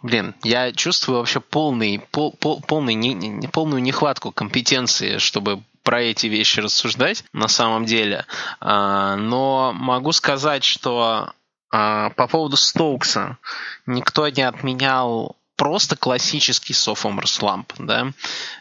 [0.02, 6.02] Блин, я чувствую вообще полный, пол, пол, полный, не, не, полную нехватку компетенции, чтобы про
[6.02, 8.24] эти вещи рассуждать на самом деле.
[8.60, 11.32] А, но могу сказать, что
[11.70, 13.38] а, по поводу Стоукса.
[13.86, 18.12] Никто не отменял просто классический sophomore slump, да.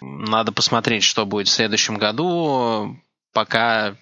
[0.01, 2.97] Надо посмотреть, что будет в следующем году.
[3.33, 3.95] Пока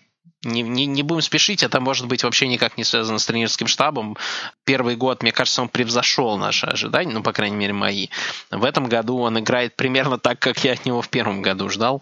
[0.43, 4.17] не, не, не будем спешить, это может быть вообще никак не связано с тренерским штабом.
[4.65, 8.07] Первый год, мне кажется, он превзошел наши ожидания, ну, по крайней мере, мои.
[8.51, 12.01] В этом году он играет примерно так, как я от него в первом году ждал,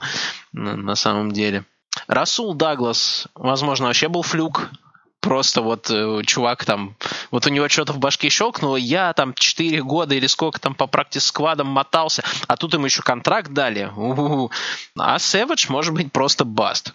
[0.53, 1.65] на, на самом деле.
[2.07, 4.69] Расул Даглас, возможно, вообще был флюк,
[5.25, 6.95] просто вот э, чувак там,
[7.31, 10.85] вот у него что-то в башке щелкнуло, я там 4 года или сколько там по
[10.85, 13.91] практис-сквадам мотался, а тут ему еще контракт дали.
[13.95, 14.51] У-у-у.
[14.95, 16.93] А Сэвидж может быть просто баст.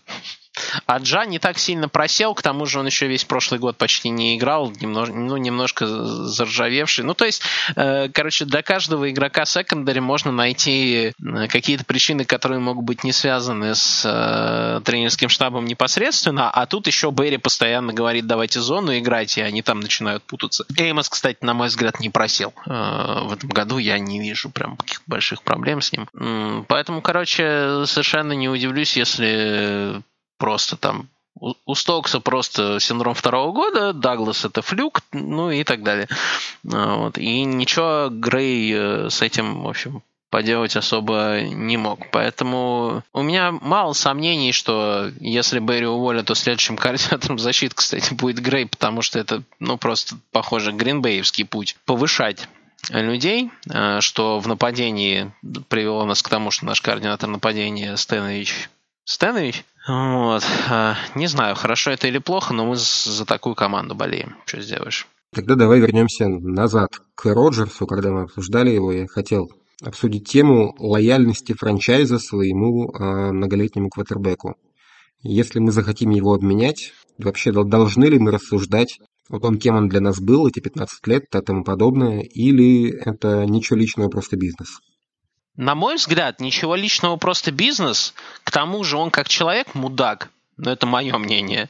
[0.87, 4.09] А Джа не так сильно просел, к тому же он еще весь прошлый год почти
[4.09, 7.05] не играл, немножко, ну, немножко заржавевший.
[7.05, 7.43] Ну, то есть,
[7.77, 13.13] э, короче, для каждого игрока секондари можно найти э, какие-то причины, которые могут быть не
[13.13, 19.39] связаны с э, тренерским штабом непосредственно, а тут еще Берри постоянно говорит, давайте зону играть,
[19.39, 20.65] и они там начинают путаться.
[20.77, 24.77] Эймос, кстати, на мой взгляд, не просел э, в этом году, я не вижу прям
[24.77, 26.67] каких-то больших проблем с ним.
[26.69, 30.03] Поэтому, короче, совершенно не удивлюсь, если
[30.41, 31.09] просто там
[31.41, 36.09] у Стокса просто синдром второго года, Даглас это флюк, ну и так далее.
[36.71, 37.19] А, вот.
[37.19, 42.11] И ничего Грей э, с этим, в общем, поделать особо не мог.
[42.11, 48.41] Поэтому у меня мало сомнений, что если Берри уволят, то следующим координатором защиты, кстати, будет
[48.41, 51.77] Грей, потому что это, ну, просто, похоже, гринбеевский путь.
[51.87, 52.49] Повышать
[52.91, 55.33] людей, э, что в нападении
[55.69, 58.69] привело нас к тому, что наш координатор нападения Стэнович
[59.11, 59.65] Стэнович?
[59.91, 60.45] Вот.
[60.71, 64.37] Э, не знаю, хорошо это или плохо, но мы за такую команду болеем.
[64.47, 65.09] Что сделаешь?
[65.35, 68.93] Тогда давай вернемся назад к Роджерсу, когда мы обсуждали его.
[68.93, 69.51] Я хотел
[69.83, 74.55] обсудить тему лояльности франчайза своему э, многолетнему квотербеку.
[75.23, 80.01] Если мы захотим его обменять, вообще должны ли мы рассуждать о том, кем он для
[80.01, 84.81] нас был эти 15 лет и тому подобное, или это ничего личного, просто бизнес?
[85.61, 88.15] На мой взгляд, ничего личного, просто бизнес.
[88.45, 91.69] К тому же он как человек мудак, но это мое мнение.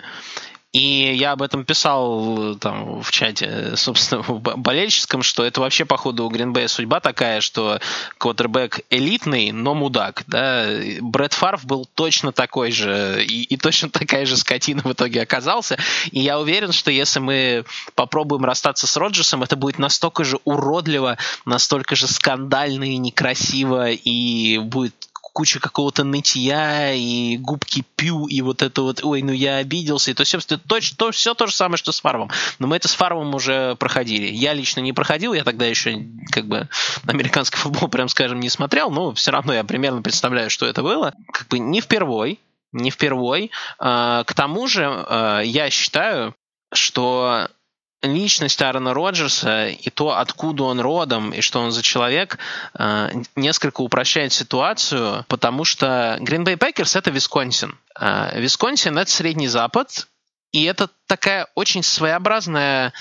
[0.73, 6.25] И я об этом писал там в чате, собственно, в болельческом, что это вообще, походу,
[6.25, 7.81] у Гринбея судьба такая, что
[8.18, 10.23] квотербек элитный, но мудак.
[10.29, 10.66] Да?
[11.01, 15.77] Брэд Фарф был точно такой же, и, и точно такая же скотина в итоге оказался.
[16.12, 17.64] И я уверен, что если мы
[17.97, 24.59] попробуем расстаться с Роджерсом, это будет настолько же уродливо, настолько же скандально и некрасиво, и
[24.59, 24.95] будет
[25.33, 30.14] куча какого-то нытья и губки пью, и вот это вот, ой, ну я обиделся, и
[30.14, 30.57] то все, то,
[30.97, 32.31] то, все то же самое, что с Фарвом.
[32.59, 34.26] Но мы это с Фарвом уже проходили.
[34.26, 36.68] Я лично не проходил, я тогда еще как бы
[37.07, 41.14] американский футбол, прям скажем, не смотрел, но все равно я примерно представляю, что это было.
[41.33, 42.39] Как бы не впервой,
[42.72, 43.51] не впервой.
[43.78, 46.35] А, к тому же а, я считаю,
[46.72, 47.49] что
[48.03, 52.38] личность Аарона Роджерса и то, откуда он родом и что он за человек,
[52.74, 57.78] э, несколько упрощает ситуацию, потому что Green Bay Packers— это Висконсин.
[57.98, 60.07] Э, Висконсин— это Средний Запад,
[60.53, 62.92] и это такая очень своеобразная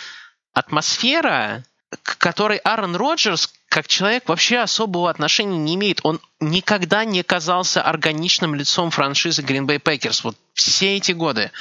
[0.53, 1.63] атмосфера,
[2.03, 5.99] к которой Аарон Роджерс как человек вообще особого отношения не имеет.
[6.03, 11.51] Он никогда не казался органичным лицом франшизы Green Bay Packers вот все эти годы.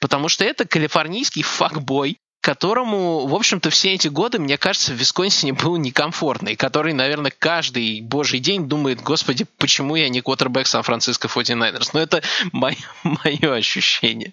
[0.00, 5.52] Потому что это калифорнийский факбой, которому, в общем-то, все эти годы, мне кажется, в Висконсине
[5.52, 11.28] был некомфортно, и который, наверное, каждый божий день думает, господи, почему я не квотербек Сан-Франциско
[11.28, 11.90] 49ers?
[11.92, 12.22] Но это
[12.52, 14.32] мое, мое ощущение.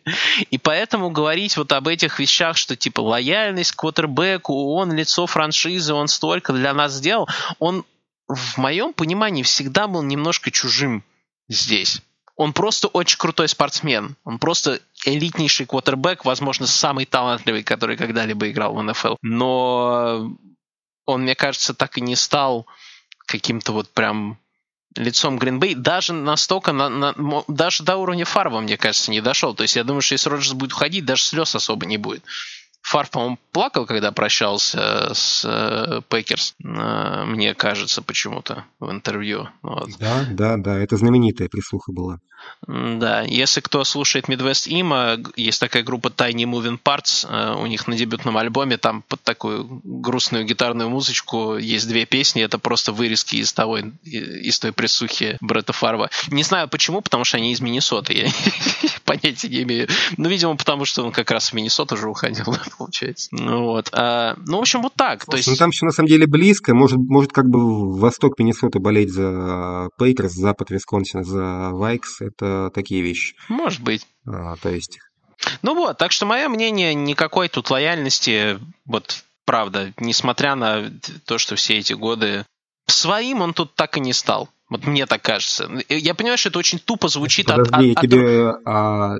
[0.51, 5.93] И поэтому говорить вот об этих вещах, что типа лояльность к квотербеку, он лицо франшизы,
[5.93, 7.27] он столько для нас сделал,
[7.59, 7.85] он
[8.27, 11.03] в моем понимании всегда был немножко чужим
[11.47, 12.01] здесь.
[12.35, 14.17] Он просто очень крутой спортсмен.
[14.25, 19.15] Он просто элитнейший квотербек, возможно, самый талантливый, который когда-либо играл в НФЛ.
[19.21, 20.35] Но
[21.05, 22.65] он, мне кажется, так и не стал
[23.25, 24.37] каким-то вот прям
[24.95, 27.13] лицом Гринбей, даже настолько, на, на,
[27.47, 29.53] даже до уровня Фарва, мне кажется, не дошел.
[29.53, 32.23] То есть я думаю, что если Роджерс будет уходить, даже слез особо не будет.
[32.85, 39.49] Фарф, по-моему, плакал, когда прощался с э, Packers, э, мне кажется, почему-то в интервью.
[39.63, 39.89] Вот.
[39.99, 42.19] Да, да, да, это знаменитая прислуха была.
[42.67, 47.25] Да, если кто слушает Midwest Има, есть такая группа Tiny Moving Parts,
[47.61, 52.57] у них на дебютном альбоме там под такую грустную гитарную музычку есть две песни, это
[52.57, 56.09] просто вырезки из того, из той присухи Бретта Фарва.
[56.29, 58.29] Не знаю почему, потому что они из Миннесоты, я
[59.05, 59.87] понятия не имею.
[60.17, 62.45] Ну, видимо, потому что он как раз в Миннесоту уже уходил,
[62.77, 63.29] получается.
[63.31, 63.89] Ну, вот.
[63.91, 65.25] А, ну, в общем, вот так.
[65.25, 65.47] То есть...
[65.47, 66.73] Ну, там все на самом деле близко.
[66.73, 72.21] Может, может как бы восток Миннесоты болеть за Пейкерс, запад Висконсина за Вайкс.
[72.37, 73.35] Это такие вещи.
[73.49, 74.07] Может быть.
[74.27, 74.99] А, то есть...
[75.61, 80.91] Ну вот, так что мое мнение, никакой тут лояльности, вот правда, несмотря на
[81.25, 82.45] то, что все эти годы
[82.87, 84.49] своим он тут так и не стал.
[84.69, 85.69] Вот мне так кажется.
[85.89, 89.15] Я понимаю, что это очень тупо звучит Подожди, от, от, я тебе, а,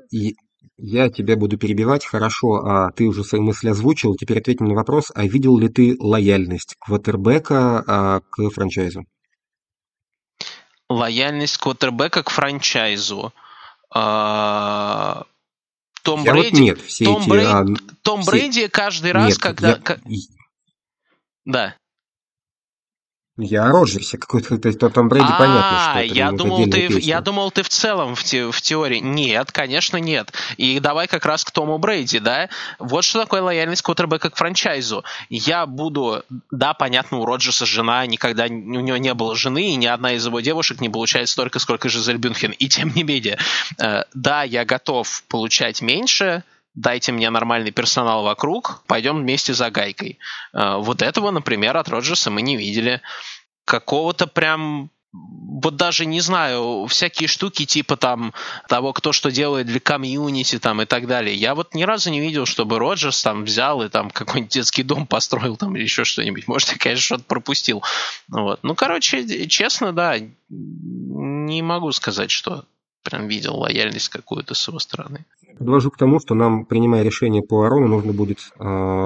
[0.76, 4.76] я тебя буду перебивать, хорошо, а ты уже свои мысли озвучил, теперь ответь мне на
[4.76, 9.04] вопрос, а видел ли ты лояльность квотербека а, к франчайзу?
[10.88, 13.32] Лояльность квотербека к франчайзу.
[13.90, 15.24] А...
[16.02, 17.64] Том я Брейди, вот нет, все Том, эти, Брейди, а,
[18.02, 18.30] Том все...
[18.30, 19.80] Брейди каждый раз, нет, когда...
[20.04, 20.20] Я...
[21.44, 21.76] Да.
[23.38, 26.88] Я о Роджерсе какой-то, то есть Том Брэди а, понятно, что это я думал, ты,
[26.88, 27.00] песня.
[27.00, 28.98] я думал, ты в целом в, те, в теории.
[28.98, 30.32] Нет, конечно, нет.
[30.56, 32.48] И давай как раз к Тому Брейди, да?
[32.78, 35.04] Вот что такое лояльность квотербека к франчайзу.
[35.28, 39.86] Я буду, да, понятно, у Роджерса жена, никогда у него не было жены, и ни
[39.86, 42.52] одна из его девушек не получает столько, сколько Жизель Бюнхен.
[42.52, 43.38] И тем не менее,
[43.78, 46.42] э, да, я готов получать меньше,
[46.76, 50.18] дайте мне нормальный персонал вокруг, пойдем вместе за гайкой.
[50.52, 53.02] Э, вот этого, например, от Роджерса мы не видели.
[53.64, 58.34] Какого-то прям вот даже не знаю, всякие штуки типа там
[58.68, 61.34] того, кто что делает для комьюнити там и так далее.
[61.34, 65.06] Я вот ни разу не видел, чтобы Роджерс там взял и там какой-нибудь детский дом
[65.06, 66.46] построил там или еще что-нибудь.
[66.46, 67.82] Может, я, конечно, что-то пропустил.
[68.28, 68.60] Вот.
[68.62, 70.16] Ну, короче, честно, да,
[70.50, 72.64] не могу сказать, что
[73.08, 75.24] прям видел лояльность какую-то с его стороны.
[75.58, 78.64] Подвожу к тому, что нам, принимая решение по Арону, нужно будет э,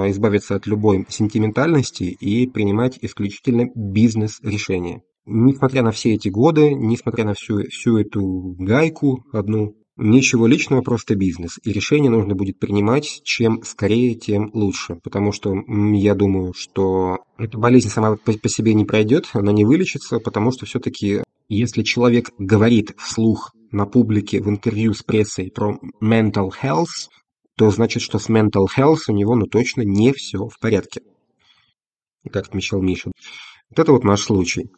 [0.09, 5.01] избавиться от любой сентиментальности и принимать исключительно бизнес-решения.
[5.25, 11.15] Несмотря на все эти годы, несмотря на всю, всю эту гайку одну, ничего личного, просто
[11.15, 11.59] бизнес.
[11.63, 14.95] И решение нужно будет принимать чем скорее, тем лучше.
[15.03, 15.55] Потому что
[15.93, 20.65] я думаю, что эта болезнь сама по, себе не пройдет, она не вылечится, потому что
[20.65, 27.09] все-таки если человек говорит вслух на публике в интервью с прессой про mental health,
[27.57, 31.01] то значит, что с mental health у него ну точно не все в порядке.
[32.31, 33.11] Как отмечал Миша.
[33.69, 34.69] Вот это вот наш случай.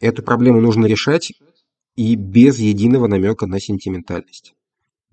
[0.00, 1.32] Эту проблему нужно решать
[1.96, 4.54] и без единого намека на сентиментальность.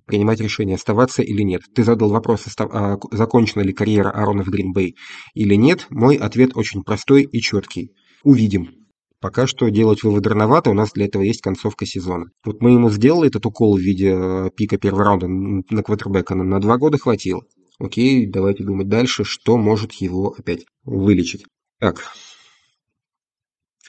[0.05, 1.61] Принимать решение, оставаться или нет.
[1.75, 4.95] Ты задал вопрос, а, закончена ли карьера Арона в Гринбей
[5.35, 5.85] или нет.
[5.91, 7.91] Мой ответ очень простой и четкий.
[8.23, 8.78] Увидим.
[9.21, 12.27] Пока что делать вывод рановато, у нас для этого есть концовка сезона.
[12.45, 16.61] Вот мы ему сделали этот укол в виде э, пика первого раунда на квотербека, на
[16.61, 17.43] два года хватило.
[17.79, 21.45] Окей, давайте думать дальше, что может его опять вылечить.
[21.79, 22.01] Так,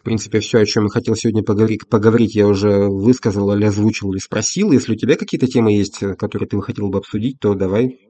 [0.01, 4.11] в принципе, все, о чем я хотел сегодня поговорить, поговорить, я уже высказал или озвучил,
[4.13, 4.73] или спросил.
[4.73, 8.01] Если у тебя какие-то темы есть, э, которые ты хотел бы обсудить, то давай.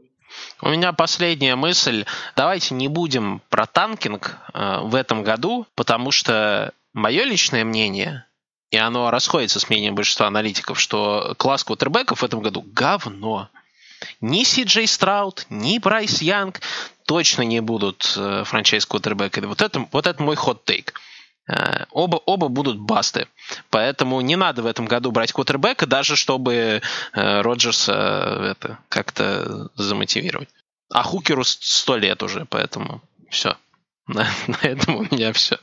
[0.63, 2.05] У меня последняя мысль.
[2.37, 8.27] Давайте не будем про tanking э, в этом году, потому что мое личное мнение,
[8.71, 13.49] и оно расходится с мнением большинства аналитиков, что класс квотербеков в этом году говно.
[14.21, 16.61] Ни Си Джей Страут, ни Брайс Янг
[17.07, 19.47] точно не будут э, franchise-квотербеками.
[19.47, 20.95] Вот это, вот это мой hot take.
[21.49, 23.27] Э, оба, оба будут bust ы.
[23.71, 26.81] Поэтому не надо в этом году брать квотербека, даже чтобы
[27.13, 30.49] э, Роджерса э, это как-то замотивировать.
[30.93, 33.57] А Хукеру сто лет уже, поэтому все.
[34.07, 35.59] На, на этом у меня все.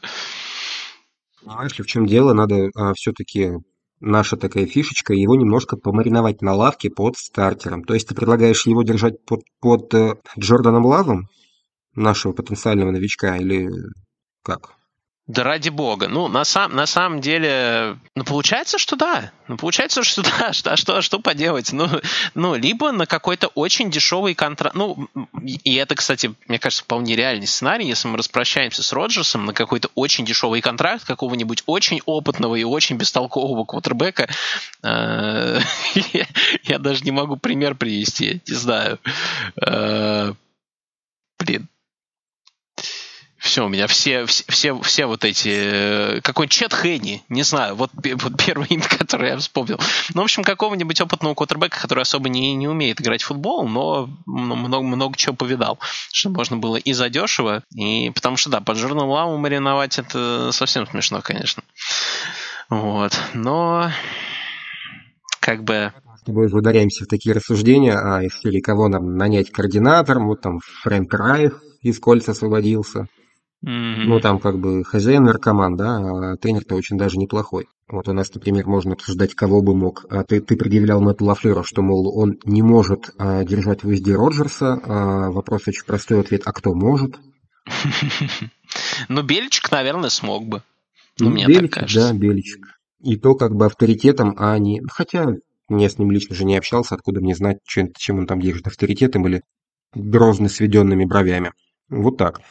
[1.50, 2.34] Знаешь ли, в чем дело?
[2.34, 3.54] Надо а, все-таки
[4.00, 7.84] наша такая фишечка, его немножко помариновать на лавке под стартером.
[7.84, 11.28] То есть ты предлагаешь его держать под, под э, Джорданом Лавом,
[11.96, 13.70] нашего потенциального новичка, или
[14.44, 14.77] как?
[15.28, 16.08] Да ради бога.
[16.08, 19.34] Ну, на, сам, на самом деле, ну, получается, что да.
[19.50, 20.54] Ну, получается, что да.
[20.54, 21.74] Что, что, что поделать?
[21.74, 21.90] Ну,
[22.34, 24.74] ну, либо на какой-то очень дешевый контракт.
[24.76, 25.10] Ну,
[25.44, 29.90] и это, кстати, мне кажется, вполне реальный сценарий, если мы распрощаемся с Роджерсом на какой-то
[29.96, 34.30] очень дешевый контракт какого-нибудь очень опытного и очень бестолкового квотербека.
[34.82, 35.60] Э,
[36.64, 38.98] я даже не могу пример привести, не знаю.
[39.62, 40.32] Э,
[41.38, 41.68] блин,
[43.48, 45.50] все, у меня все, все, все вот эти...
[45.50, 49.80] Э, какой Чет Хенни, не знаю, вот, вот первый имя, которое я вспомнил.
[50.14, 54.10] Ну, в общем, какого-нибудь опытного квотербека, который особо не, не умеет играть в футбол, но
[54.26, 55.80] много, много чего повидал,
[56.12, 60.86] что можно было и задешево, и потому что, да, под журнал Ламу мариновать это совсем
[60.88, 61.64] смешно, конечно.
[62.70, 63.92] Вот, но
[65.40, 65.94] как бы
[66.28, 71.12] тобой уже ударяемся в такие рассуждения, а если кого нам нанять координатором, вот там Фрэнк
[71.14, 73.08] Райх из кольца освободился.
[73.66, 74.04] Mm-hmm.
[74.06, 77.68] Ну, там как бы хозяин наркоман, да, а тренер-то очень даже неплохой.
[77.90, 80.06] Вот у нас, например, можно обсуждать, кого бы мог.
[80.10, 84.14] А ты, ты предъявлял Мэтту Лафлеру, что, мол, он не может а, держать в узде
[84.16, 84.80] Роджерса.
[84.84, 87.18] А, вопрос очень простой, ответ, а кто может?
[89.08, 90.62] Ну, Беличек, наверное, смог бы.
[91.20, 92.12] Ну, мне Беличек, так кажется.
[92.12, 92.80] да, Беличек.
[93.00, 94.82] И то как бы авторитетом, а не...
[94.92, 95.36] Хотя
[95.70, 98.68] я с ним лично же не общался, откуда мне знать, чем, чем он там держит,
[98.68, 99.42] авторитетом или
[99.94, 101.54] грозно сведенными бровями.
[101.90, 102.42] Вот так.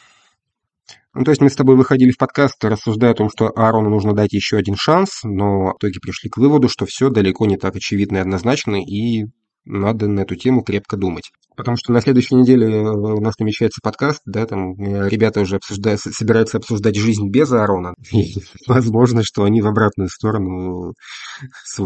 [1.17, 4.13] Ну, то есть мы с тобой выходили в подкаст, рассуждая о том, что Аарону нужно
[4.13, 7.75] дать еще один шанс, но в итоге пришли к выводу, что все далеко не так
[7.75, 9.25] очевидно и однозначно, и
[9.65, 11.31] надо на эту тему крепко думать.
[11.55, 15.55] Потому что на следующей неделе э, у нас намечается подкаст, да, там э, ребята уже
[15.55, 17.95] обсуждают, собираются обсуждать жизнь без Аарона.
[18.11, 18.35] И
[18.67, 20.93] возможно, что они в обратную сторону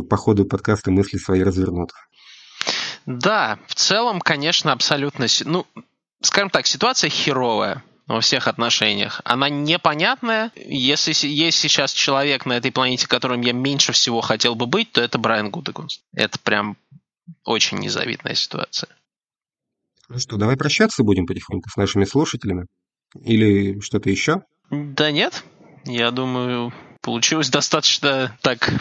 [0.09, 1.91] по ходу подкаста мысли свои развернут.
[3.05, 5.27] Да, в целом, конечно, абсолютно...
[5.45, 5.65] Ну,
[6.21, 7.81] скажем так, ситуация херовая
[8.11, 9.21] во всех отношениях.
[9.23, 10.51] Она непонятная.
[10.55, 15.01] Если есть сейчас человек на этой планете, которым я меньше всего хотел бы быть, то
[15.01, 16.01] это Брайан Гудегунст.
[16.13, 16.77] Это прям
[17.45, 18.89] очень незавидная ситуация.
[20.09, 22.67] Ну что, давай прощаться будем потихоньку с нашими слушателями?
[23.23, 24.43] Или что-то еще?
[24.69, 25.43] Да нет.
[25.85, 28.71] Я думаю, получилось достаточно так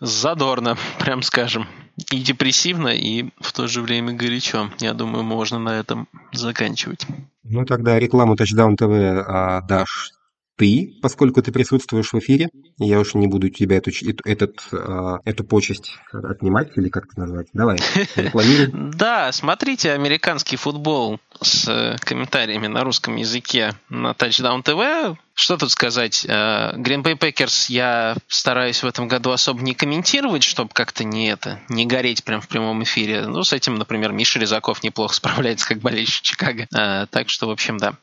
[0.00, 1.68] задорно, прям скажем.
[2.12, 4.70] И депрессивно, и в то же время горячо.
[4.80, 7.06] Я думаю, можно на этом заканчивать.
[7.42, 10.12] Ну тогда рекламу Touchdown TV а, дашь
[10.56, 13.90] ты, поскольку ты присутствуешь в эфире, я уж не буду тебя эту,
[14.24, 17.48] этот, а, эту почесть отнимать, или как это назвать.
[17.52, 17.78] Давай,
[18.16, 18.70] рекламируй.
[18.94, 25.16] Да, смотрите американский футбол с э, комментариями на русском языке на Touchdown TV.
[25.38, 26.24] Что тут сказать?
[26.26, 31.28] Э, Green Bay Packers я стараюсь в этом году особо не комментировать, чтобы как-то не
[31.28, 33.26] это, не гореть прям в прямом эфире.
[33.26, 36.66] Ну, с этим, например, Миша Резаков неплохо справляется, как болельщик Чикаго.
[36.74, 37.96] Э, так что, в общем, да.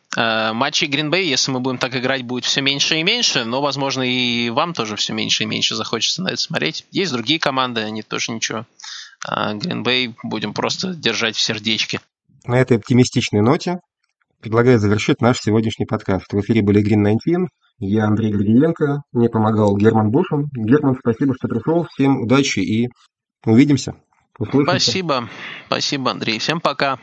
[0.54, 4.04] Матчи Green Bay, если мы будем так играть, будет все меньше и меньше, но, возможно,
[4.04, 6.86] и вам тоже все меньше и меньше захочется на это смотреть.
[6.92, 8.68] Есть другие команды, они тоже ничего.
[9.28, 12.00] Green Bay будем просто держать в сердечке.
[12.46, 13.80] На этой оптимистичной ноте
[14.44, 16.32] предлагаю завершить наш сегодняшний подкаст.
[16.32, 20.50] В эфире были Green 19, я Андрей Григоренко, мне помогал Герман Бушин.
[20.54, 22.90] Герман, спасибо, что пришел, всем удачи и
[23.46, 23.96] увидимся.
[24.38, 24.70] Услышимся.
[24.70, 25.30] Спасибо,
[25.68, 27.00] спасибо, Андрей, всем пока.